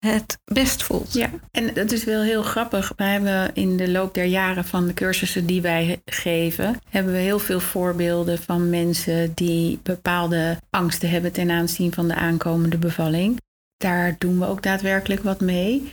het 0.00 0.38
best 0.44 0.82
voelt. 0.82 1.12
Ja, 1.12 1.30
en 1.50 1.74
dat 1.74 1.92
is 1.92 2.04
wel 2.04 2.22
heel 2.22 2.42
grappig. 2.42 2.92
We 2.96 3.04
hebben 3.04 3.54
in 3.54 3.76
de 3.76 3.90
loop 3.90 4.14
der 4.14 4.24
jaren 4.24 4.64
van 4.64 4.86
de 4.86 4.94
cursussen 4.94 5.46
die 5.46 5.62
wij 5.62 6.00
geven, 6.04 6.80
hebben 6.88 7.12
we 7.12 7.18
heel 7.18 7.38
veel 7.38 7.60
voorbeelden 7.60 8.38
van 8.38 8.70
mensen 8.70 9.34
die 9.34 9.78
bepaalde 9.82 10.58
angsten 10.70 11.10
hebben 11.10 11.32
ten 11.32 11.50
aanzien 11.50 11.92
van 11.92 12.08
de 12.08 12.14
aankomende 12.14 12.78
bevalling. 12.78 13.40
Daar 13.76 14.16
doen 14.18 14.38
we 14.38 14.46
ook 14.46 14.62
daadwerkelijk 14.62 15.22
wat 15.22 15.40
mee. 15.40 15.92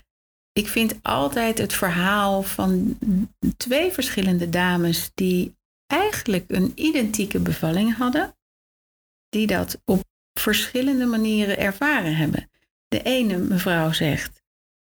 Ik 0.53 0.67
vind 0.67 0.95
altijd 1.01 1.57
het 1.57 1.73
verhaal 1.73 2.43
van 2.43 2.97
twee 3.57 3.91
verschillende 3.91 4.49
dames 4.49 5.11
die 5.13 5.55
eigenlijk 5.87 6.45
een 6.47 6.71
identieke 6.75 7.39
bevalling 7.39 7.97
hadden, 7.97 8.35
die 9.29 9.47
dat 9.47 9.81
op 9.85 10.03
verschillende 10.39 11.05
manieren 11.05 11.57
ervaren 11.57 12.15
hebben. 12.15 12.49
De 12.87 13.01
ene 13.01 13.37
mevrouw 13.37 13.91
zegt: 13.91 14.41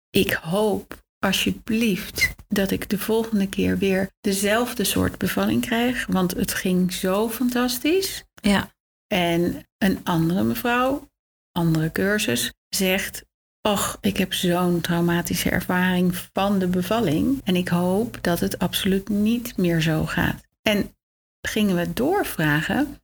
Ik 0.10 0.32
hoop 0.32 1.04
alsjeblieft 1.20 2.36
dat 2.48 2.72
ik 2.72 2.90
de 2.90 2.98
volgende 2.98 3.50
keer 3.50 3.78
weer 3.78 4.10
dezelfde 4.22 4.84
soort 4.84 5.18
bevalling 5.18 5.62
krijg, 5.62 6.06
want 6.06 6.32
het 6.32 6.54
ging 6.54 6.94
zo 6.94 7.30
fantastisch. 7.30 8.24
Ja. 8.34 8.74
En 9.08 9.68
een 9.78 10.00
andere 10.04 10.44
mevrouw, 10.44 11.10
andere 11.52 11.92
cursus, 11.92 12.54
zegt: 12.70 13.26
Och, 13.62 13.98
ik 14.02 14.18
heb 14.18 14.34
zo'n 14.34 14.82
traumatische 14.82 15.50
ervaring 15.50 16.16
van 16.34 16.60
de 16.60 16.68
bevalling 16.68 17.42
en 17.44 17.56
ik 17.56 17.68
hoop 17.68 18.18
dat 18.22 18.40
het 18.40 18.60
absoluut 18.60 19.10
niet 19.10 19.58
meer 19.58 19.82
zo 19.82 20.06
gaat. 20.06 20.44
En 20.62 20.96
gingen 21.42 21.76
we 21.76 21.94
doorvragen, 21.94 23.02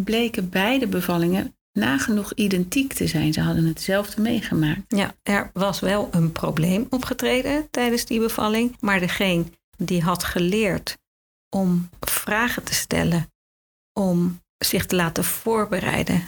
bleken 0.00 0.48
beide 0.48 0.86
bevallingen 0.86 1.56
nagenoeg 1.78 2.32
identiek 2.34 2.92
te 2.92 3.06
zijn. 3.06 3.32
Ze 3.32 3.40
hadden 3.40 3.66
hetzelfde 3.66 4.20
meegemaakt. 4.20 4.80
Ja, 4.88 5.14
er 5.22 5.50
was 5.52 5.80
wel 5.80 6.08
een 6.10 6.32
probleem 6.32 6.86
opgetreden 6.90 7.70
tijdens 7.70 8.04
die 8.04 8.20
bevalling. 8.20 8.76
Maar 8.80 9.00
degene 9.00 9.44
die 9.76 10.02
had 10.02 10.24
geleerd 10.24 10.98
om 11.56 11.88
vragen 12.00 12.64
te 12.64 12.74
stellen, 12.74 13.32
om 13.92 14.40
zich 14.64 14.86
te 14.86 14.96
laten 14.96 15.24
voorbereiden 15.24 16.22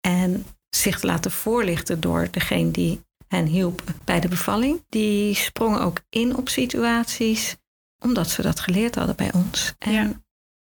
en 0.00 0.44
zich 0.76 1.00
te 1.00 1.06
laten 1.06 1.30
voorlichten 1.30 2.00
door 2.00 2.28
degene 2.30 2.70
die 2.70 3.00
hen 3.28 3.46
hielp 3.46 3.82
bij 4.04 4.20
de 4.20 4.28
bevalling, 4.28 4.84
die 4.88 5.34
sprongen 5.34 5.80
ook 5.80 6.00
in 6.08 6.36
op 6.36 6.48
situaties 6.48 7.56
omdat 8.02 8.30
ze 8.30 8.42
dat 8.42 8.60
geleerd 8.60 8.94
hadden 8.94 9.16
bij 9.16 9.32
ons. 9.32 9.74
En 9.78 9.92
ja, 9.92 10.12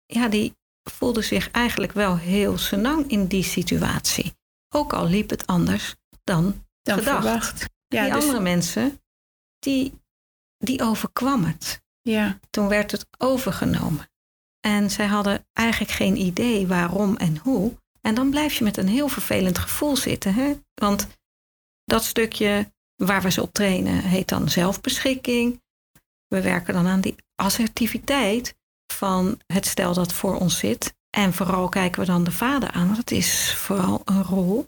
ja 0.05 0.27
die 0.27 0.53
voelde 0.83 1.21
zich 1.21 1.51
eigenlijk 1.51 1.91
wel 1.91 2.17
heel 2.17 2.57
senang 2.57 3.07
in 3.09 3.27
die 3.27 3.43
situatie. 3.43 4.33
Ook 4.75 4.93
al 4.93 5.07
liep 5.07 5.29
het 5.29 5.47
anders 5.47 5.95
dan, 6.23 6.65
Dan 6.81 6.97
gedacht. 6.97 7.21
verwacht. 7.23 7.65
Ja, 7.88 8.03
die 8.03 8.13
dus- 8.13 8.23
andere 8.23 8.39
mensen, 8.43 9.01
die, 9.59 9.93
die 10.57 10.81
overkwam 10.83 11.43
het. 11.43 11.81
ja, 12.01 12.39
Toen 12.50 12.67
werd 12.67 12.91
het 12.91 13.05
overgenomen. 13.17 14.09
En 14.59 14.89
zij 14.89 15.05
hadden 15.05 15.45
eigenlijk 15.53 15.91
geen 15.95 16.17
idee 16.17 16.67
waarom 16.67 17.17
en 17.17 17.38
hoe. 17.38 17.79
En 18.01 18.15
dan 18.15 18.29
blijf 18.29 18.53
je 18.53 18.63
met 18.63 18.77
een 18.77 18.88
heel 18.88 19.07
vervelend 19.07 19.57
gevoel 19.57 19.95
zitten. 19.95 20.33
Hè? 20.33 20.53
Want 20.73 21.07
dat 21.83 22.03
stukje 22.03 22.71
waar 22.95 23.21
we 23.21 23.31
ze 23.31 23.41
op 23.41 23.53
trainen 23.53 24.03
heet 24.03 24.29
dan 24.29 24.50
zelfbeschikking. 24.50 25.61
We 26.27 26.41
werken 26.41 26.73
dan 26.73 26.88
aan 26.88 27.01
die 27.01 27.15
assertiviteit 27.35 28.55
van 28.91 29.39
het 29.48 29.65
stel 29.65 29.93
dat 29.93 30.13
voor 30.13 30.36
ons 30.36 30.57
zit. 30.57 30.93
En 31.10 31.33
vooral 31.33 31.69
kijken 31.69 32.00
we 32.01 32.05
dan 32.07 32.24
de 32.24 32.31
vader 32.31 32.71
aan. 32.71 32.86
Want 32.86 32.98
het 32.98 33.12
is 33.12 33.53
vooral 33.57 34.01
een 34.05 34.24
rol 34.24 34.67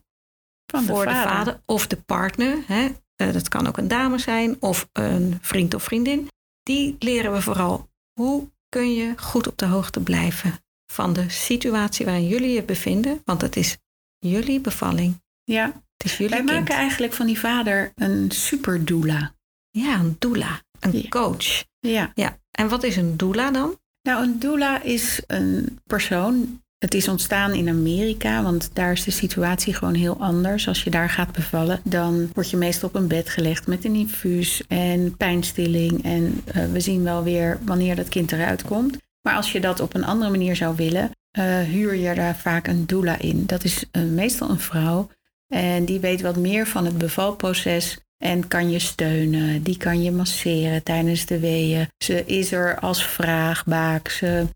van 0.71 0.83
voor 0.83 1.03
de 1.05 1.09
de 1.09 1.15
vader. 1.15 1.61
of 1.65 1.87
de 1.87 1.97
partner. 1.97 2.57
Hè? 2.67 2.89
Eh, 3.15 3.33
dat 3.33 3.47
kan 3.49 3.67
ook 3.67 3.77
een 3.77 3.87
dame 3.87 4.17
zijn 4.17 4.55
of 4.59 4.87
een 4.91 5.37
vriend 5.41 5.73
of 5.73 5.83
vriendin. 5.83 6.27
Die 6.63 6.95
leren 6.99 7.33
we 7.33 7.41
vooral 7.41 7.89
hoe 8.19 8.49
kun 8.69 8.93
je 8.93 9.13
goed 9.17 9.47
op 9.47 9.57
de 9.57 9.65
hoogte 9.65 9.99
blijven 9.99 10.53
van 10.91 11.13
de 11.13 11.29
situatie 11.29 12.05
waarin 12.05 12.27
jullie 12.27 12.51
je 12.53 12.63
bevinden. 12.63 13.21
Want 13.25 13.41
het 13.41 13.55
is 13.55 13.77
jullie 14.19 14.59
bevalling. 14.59 15.21
Ja, 15.43 15.65
Het 15.97 16.05
is 16.11 16.17
jullie 16.17 16.29
wij 16.35 16.43
kind. 16.45 16.59
maken 16.59 16.75
eigenlijk 16.75 17.13
van 17.13 17.25
die 17.25 17.39
vader 17.39 17.91
een 17.95 18.31
super 18.31 18.85
doula. 18.85 19.33
Ja, 19.69 19.99
een 19.99 20.15
doula, 20.19 20.61
een 20.79 20.91
Ja. 21.01 21.09
coach. 21.09 21.63
Ja. 21.79 22.11
Ja, 22.13 22.37
en 22.51 22.69
wat 22.69 22.83
is 22.83 22.95
een 22.95 23.17
doula 23.17 23.51
dan? 23.51 23.79
Nou, 24.03 24.23
een 24.23 24.39
doula 24.39 24.81
is 24.81 25.21
een 25.27 25.79
persoon. 25.85 26.61
Het 26.77 26.93
is 26.93 27.07
ontstaan 27.07 27.53
in 27.53 27.69
Amerika, 27.69 28.43
want 28.43 28.69
daar 28.73 28.91
is 28.91 29.03
de 29.03 29.11
situatie 29.11 29.73
gewoon 29.73 29.93
heel 29.93 30.17
anders. 30.19 30.67
Als 30.67 30.83
je 30.83 30.89
daar 30.89 31.09
gaat 31.09 31.31
bevallen, 31.31 31.79
dan 31.83 32.29
word 32.33 32.49
je 32.49 32.57
meestal 32.57 32.89
op 32.89 32.95
een 32.95 33.07
bed 33.07 33.29
gelegd 33.29 33.67
met 33.67 33.85
een 33.85 33.95
infuus 33.95 34.63
en 34.67 35.17
pijnstilling. 35.17 36.03
En 36.03 36.41
eh, 36.45 36.65
we 36.71 36.79
zien 36.79 37.03
wel 37.03 37.23
weer 37.23 37.59
wanneer 37.65 37.95
dat 37.95 38.09
kind 38.09 38.31
eruit 38.31 38.63
komt. 38.63 38.97
Maar 39.21 39.35
als 39.35 39.51
je 39.51 39.59
dat 39.59 39.79
op 39.79 39.93
een 39.93 40.05
andere 40.05 40.31
manier 40.31 40.55
zou 40.55 40.75
willen, 40.75 41.11
eh, 41.31 41.59
huur 41.59 41.95
je 41.95 42.13
daar 42.13 42.35
vaak 42.35 42.67
een 42.67 42.85
doula 42.85 43.19
in. 43.19 43.45
Dat 43.45 43.63
is 43.63 43.85
eh, 43.91 44.03
meestal 44.03 44.49
een 44.49 44.59
vrouw 44.59 45.09
en 45.47 45.85
die 45.85 45.99
weet 45.99 46.21
wat 46.21 46.37
meer 46.37 46.67
van 46.67 46.85
het 46.85 46.97
bevalproces 46.97 47.97
en 48.23 48.47
kan 48.47 48.71
je 48.71 48.79
steunen. 48.79 49.63
Die 49.63 49.77
kan 49.77 50.03
je 50.03 50.11
masseren 50.11 50.83
tijdens 50.83 51.25
de 51.25 51.39
weeën. 51.39 51.87
Ze 51.97 52.25
is 52.25 52.51
er 52.51 52.79
als 52.79 53.05
vraagbaak. 53.05 54.09
Ze, 54.09 54.47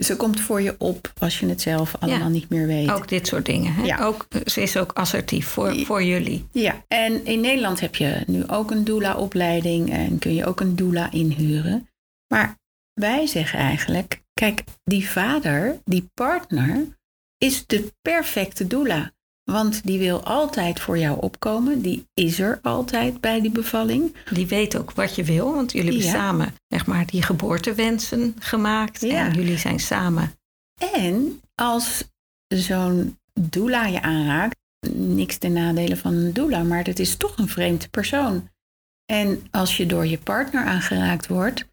ze 0.00 0.16
komt 0.16 0.40
voor 0.40 0.62
je 0.62 0.74
op 0.78 1.12
als 1.18 1.40
je 1.40 1.46
het 1.46 1.60
zelf 1.60 1.94
allemaal 2.00 2.28
niet 2.28 2.48
meer 2.48 2.66
weet. 2.66 2.90
Ook 2.90 3.08
dit 3.08 3.26
soort 3.26 3.46
dingen. 3.46 3.74
Hè? 3.74 3.82
Ja. 3.82 4.04
Ook, 4.04 4.26
eh, 4.28 4.40
ze 4.44 4.62
is 4.62 4.76
ook 4.76 4.92
assertief 4.92 5.46
voor, 5.46 5.76
voor 5.76 6.02
jullie. 6.02 6.46
Ja, 6.52 6.84
en 6.88 7.24
in 7.24 7.40
Nederland 7.40 7.80
heb 7.80 7.96
je 7.96 8.22
nu 8.26 8.48
ook 8.48 8.70
een 8.70 8.84
doula-opleiding 8.84 9.92
en 9.92 10.18
kun 10.18 10.34
je 10.34 10.46
ook 10.46 10.60
een 10.60 10.76
doula 10.76 11.10
inhuren. 11.10 11.88
Maar 12.34 12.56
wij 12.94 13.26
zeggen 13.26 13.58
eigenlijk, 13.58 14.22
kijk, 14.34 14.64
die 14.84 15.08
vader, 15.08 15.78
die 15.84 16.10
partner, 16.14 16.98
is 17.38 17.66
de 17.66 17.92
perfecte 18.02 18.66
doula. 18.66 19.12
Want 19.50 19.84
die 19.84 19.98
wil 19.98 20.24
altijd 20.24 20.80
voor 20.80 20.98
jou 20.98 21.20
opkomen. 21.20 21.82
Die 21.82 22.06
is 22.14 22.38
er 22.38 22.58
altijd 22.62 23.20
bij 23.20 23.40
die 23.40 23.50
bevalling. 23.50 24.14
Die 24.32 24.46
weet 24.46 24.76
ook 24.76 24.92
wat 24.92 25.14
je 25.14 25.24
wil, 25.24 25.54
want 25.54 25.72
jullie 25.72 25.90
hebben 25.92 26.10
Ja. 26.10 26.12
samen 26.12 26.54
zeg 26.68 26.86
maar, 26.86 27.06
die 27.06 27.22
geboortewensen 27.22 28.36
gemaakt. 28.38 29.00
Ja. 29.00 29.26
En 29.26 29.32
jullie 29.34 29.58
zijn 29.58 29.80
samen. 29.80 30.32
En 30.92 31.40
als 31.54 32.04
zo'n 32.48 33.18
doula 33.40 33.86
je 33.86 34.02
aanraakt, 34.02 34.56
niks 34.94 35.38
ten 35.38 35.52
nadele 35.52 35.96
van 35.96 36.14
een 36.14 36.32
doula, 36.32 36.62
maar 36.62 36.84
dat 36.84 36.98
is 36.98 37.16
toch 37.16 37.38
een 37.38 37.48
vreemde 37.48 37.88
persoon. 37.88 38.48
En 39.12 39.46
als 39.50 39.76
je 39.76 39.86
door 39.86 40.06
je 40.06 40.18
partner 40.18 40.64
aangeraakt 40.64 41.26
wordt, 41.26 41.64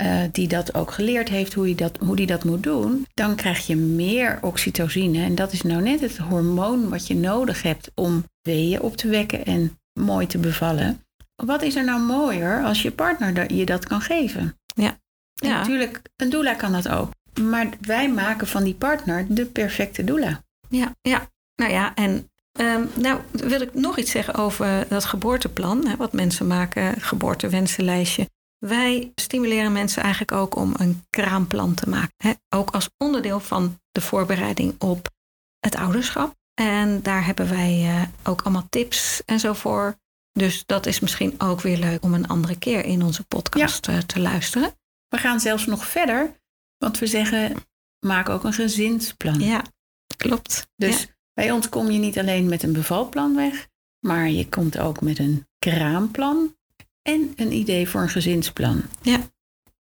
eh, 0.00 0.22
die 0.32 0.48
dat 0.48 0.74
ook 0.74 0.90
geleerd 0.90 1.28
heeft 1.28 1.54
hoe, 1.54 1.68
je 1.68 1.74
dat, 1.74 1.96
hoe 1.98 2.16
die 2.16 2.26
dat 2.26 2.44
moet 2.44 2.62
doen, 2.62 3.06
dan 3.14 3.34
krijg 3.34 3.66
je 3.66 3.76
meer 3.76 4.38
oxytocine. 4.40 5.24
En 5.24 5.34
dat 5.34 5.52
is 5.52 5.62
nou 5.62 5.82
net 5.82 6.00
het 6.00 6.16
hormoon 6.16 6.88
wat 6.88 7.06
je 7.06 7.14
nodig 7.14 7.62
hebt 7.62 7.90
om 7.94 8.24
weeën 8.42 8.80
op 8.80 8.96
te 8.96 9.08
wekken 9.08 9.44
en 9.44 9.78
mooi 9.92 10.26
te 10.26 10.38
bevallen. 10.38 11.04
Wat 11.34 11.62
is 11.62 11.76
er 11.76 11.84
nou 11.84 12.00
mooier 12.00 12.64
als 12.64 12.82
je 12.82 12.90
partner 12.90 13.52
je 13.52 13.64
dat 13.64 13.86
kan 13.86 14.00
geven? 14.00 14.58
Ja. 14.74 14.98
En 15.42 15.48
natuurlijk, 15.48 16.02
een 16.16 16.30
doula 16.30 16.54
kan 16.54 16.72
dat 16.72 16.88
ook. 16.88 17.10
Maar 17.40 17.68
wij 17.80 18.10
maken 18.10 18.46
van 18.46 18.64
die 18.64 18.74
partner 18.74 19.26
de 19.28 19.46
perfecte 19.46 20.04
doula. 20.04 20.42
Ja, 20.68 20.94
ja. 21.02 21.28
nou 21.54 21.72
ja, 21.72 21.94
en 21.94 22.30
ehm, 22.52 22.82
nou 22.94 23.20
wil 23.32 23.60
ik 23.60 23.74
nog 23.74 23.98
iets 23.98 24.10
zeggen 24.10 24.34
over 24.34 24.86
dat 24.88 25.04
geboorteplan. 25.04 25.86
Hè, 25.86 25.96
wat 25.96 26.12
mensen 26.12 26.46
maken, 26.46 27.00
geboortewensenlijstje. 27.00 28.28
Wij 28.66 29.12
stimuleren 29.14 29.72
mensen 29.72 30.02
eigenlijk 30.02 30.32
ook 30.32 30.56
om 30.56 30.74
een 30.76 31.04
kraamplan 31.10 31.74
te 31.74 31.88
maken. 31.88 32.14
Hè, 32.16 32.32
ook 32.48 32.70
als 32.70 32.90
onderdeel 32.96 33.40
van 33.40 33.80
de 33.90 34.00
voorbereiding 34.00 34.74
op 34.80 35.08
het 35.58 35.74
ouderschap. 35.76 36.34
En 36.54 37.02
daar 37.02 37.24
hebben 37.26 37.48
wij 37.48 37.84
eh, 37.86 38.02
ook 38.30 38.42
allemaal 38.42 38.66
tips 38.70 39.24
en 39.24 39.40
zo 39.40 39.52
voor. 39.52 39.98
Dus 40.32 40.62
dat 40.66 40.86
is 40.86 41.00
misschien 41.00 41.40
ook 41.40 41.60
weer 41.60 41.76
leuk 41.76 42.02
om 42.02 42.14
een 42.14 42.26
andere 42.28 42.58
keer 42.58 42.84
in 42.84 43.02
onze 43.02 43.24
podcast 43.24 43.88
eh, 43.88 43.98
te 43.98 44.20
luisteren. 44.20 44.74
We 45.08 45.18
gaan 45.18 45.40
zelfs 45.40 45.66
nog 45.66 45.86
verder, 45.86 46.40
want 46.78 46.98
we 46.98 47.06
zeggen: 47.06 47.56
maak 48.06 48.28
ook 48.28 48.44
een 48.44 48.52
gezinsplan. 48.52 49.40
Ja, 49.40 49.64
klopt. 50.16 50.68
Dus 50.76 51.00
Ja. 51.00 51.06
bij 51.34 51.50
ons 51.50 51.68
kom 51.68 51.90
je 51.90 51.98
niet 51.98 52.18
alleen 52.18 52.48
met 52.48 52.62
een 52.62 52.72
bevalplan 52.72 53.34
weg, 53.36 53.68
maar 54.06 54.28
je 54.28 54.48
komt 54.48 54.78
ook 54.78 55.00
met 55.00 55.18
een 55.18 55.46
kraamplan 55.58 56.56
en 57.02 57.32
een 57.36 57.52
idee 57.52 57.88
voor 57.88 58.00
een 58.00 58.08
gezinsplan. 58.08 58.82
Ja. 59.02 59.20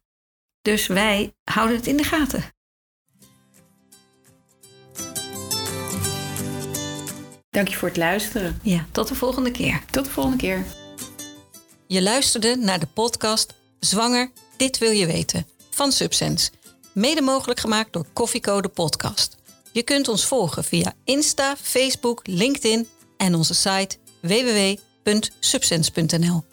Dus 0.61 0.87
wij 0.87 1.33
houden 1.43 1.77
het 1.77 1.87
in 1.87 1.97
de 1.97 2.03
gaten. 2.03 2.43
Dank 7.49 7.67
je 7.67 7.75
voor 7.75 7.87
het 7.87 7.97
luisteren. 7.97 8.59
Ja, 8.63 8.85
tot 8.91 9.07
de 9.07 9.15
volgende 9.15 9.51
keer. 9.51 9.81
Tot 9.91 10.05
de 10.05 10.11
volgende 10.11 10.37
keer. 10.37 10.65
Je 11.87 12.01
luisterde 12.01 12.55
naar 12.55 12.79
de 12.79 12.87
podcast 12.93 13.53
Zwanger, 13.79 14.31
dit 14.57 14.77
wil 14.77 14.91
je 14.91 15.05
weten 15.05 15.47
van 15.69 15.91
Subsense. 15.91 16.51
Mede 16.97 17.21
mogelijk 17.21 17.59
gemaakt 17.59 17.93
door 17.93 18.05
Koffiecode 18.13 18.67
Podcast. 18.67 19.37
Je 19.71 19.83
kunt 19.83 20.07
ons 20.07 20.25
volgen 20.25 20.63
via 20.63 20.93
Insta, 21.03 21.55
Facebook, 21.57 22.21
LinkedIn 22.23 22.87
en 23.17 23.35
onze 23.35 23.53
site 23.53 23.97
www.subsense.nl. 24.21 26.43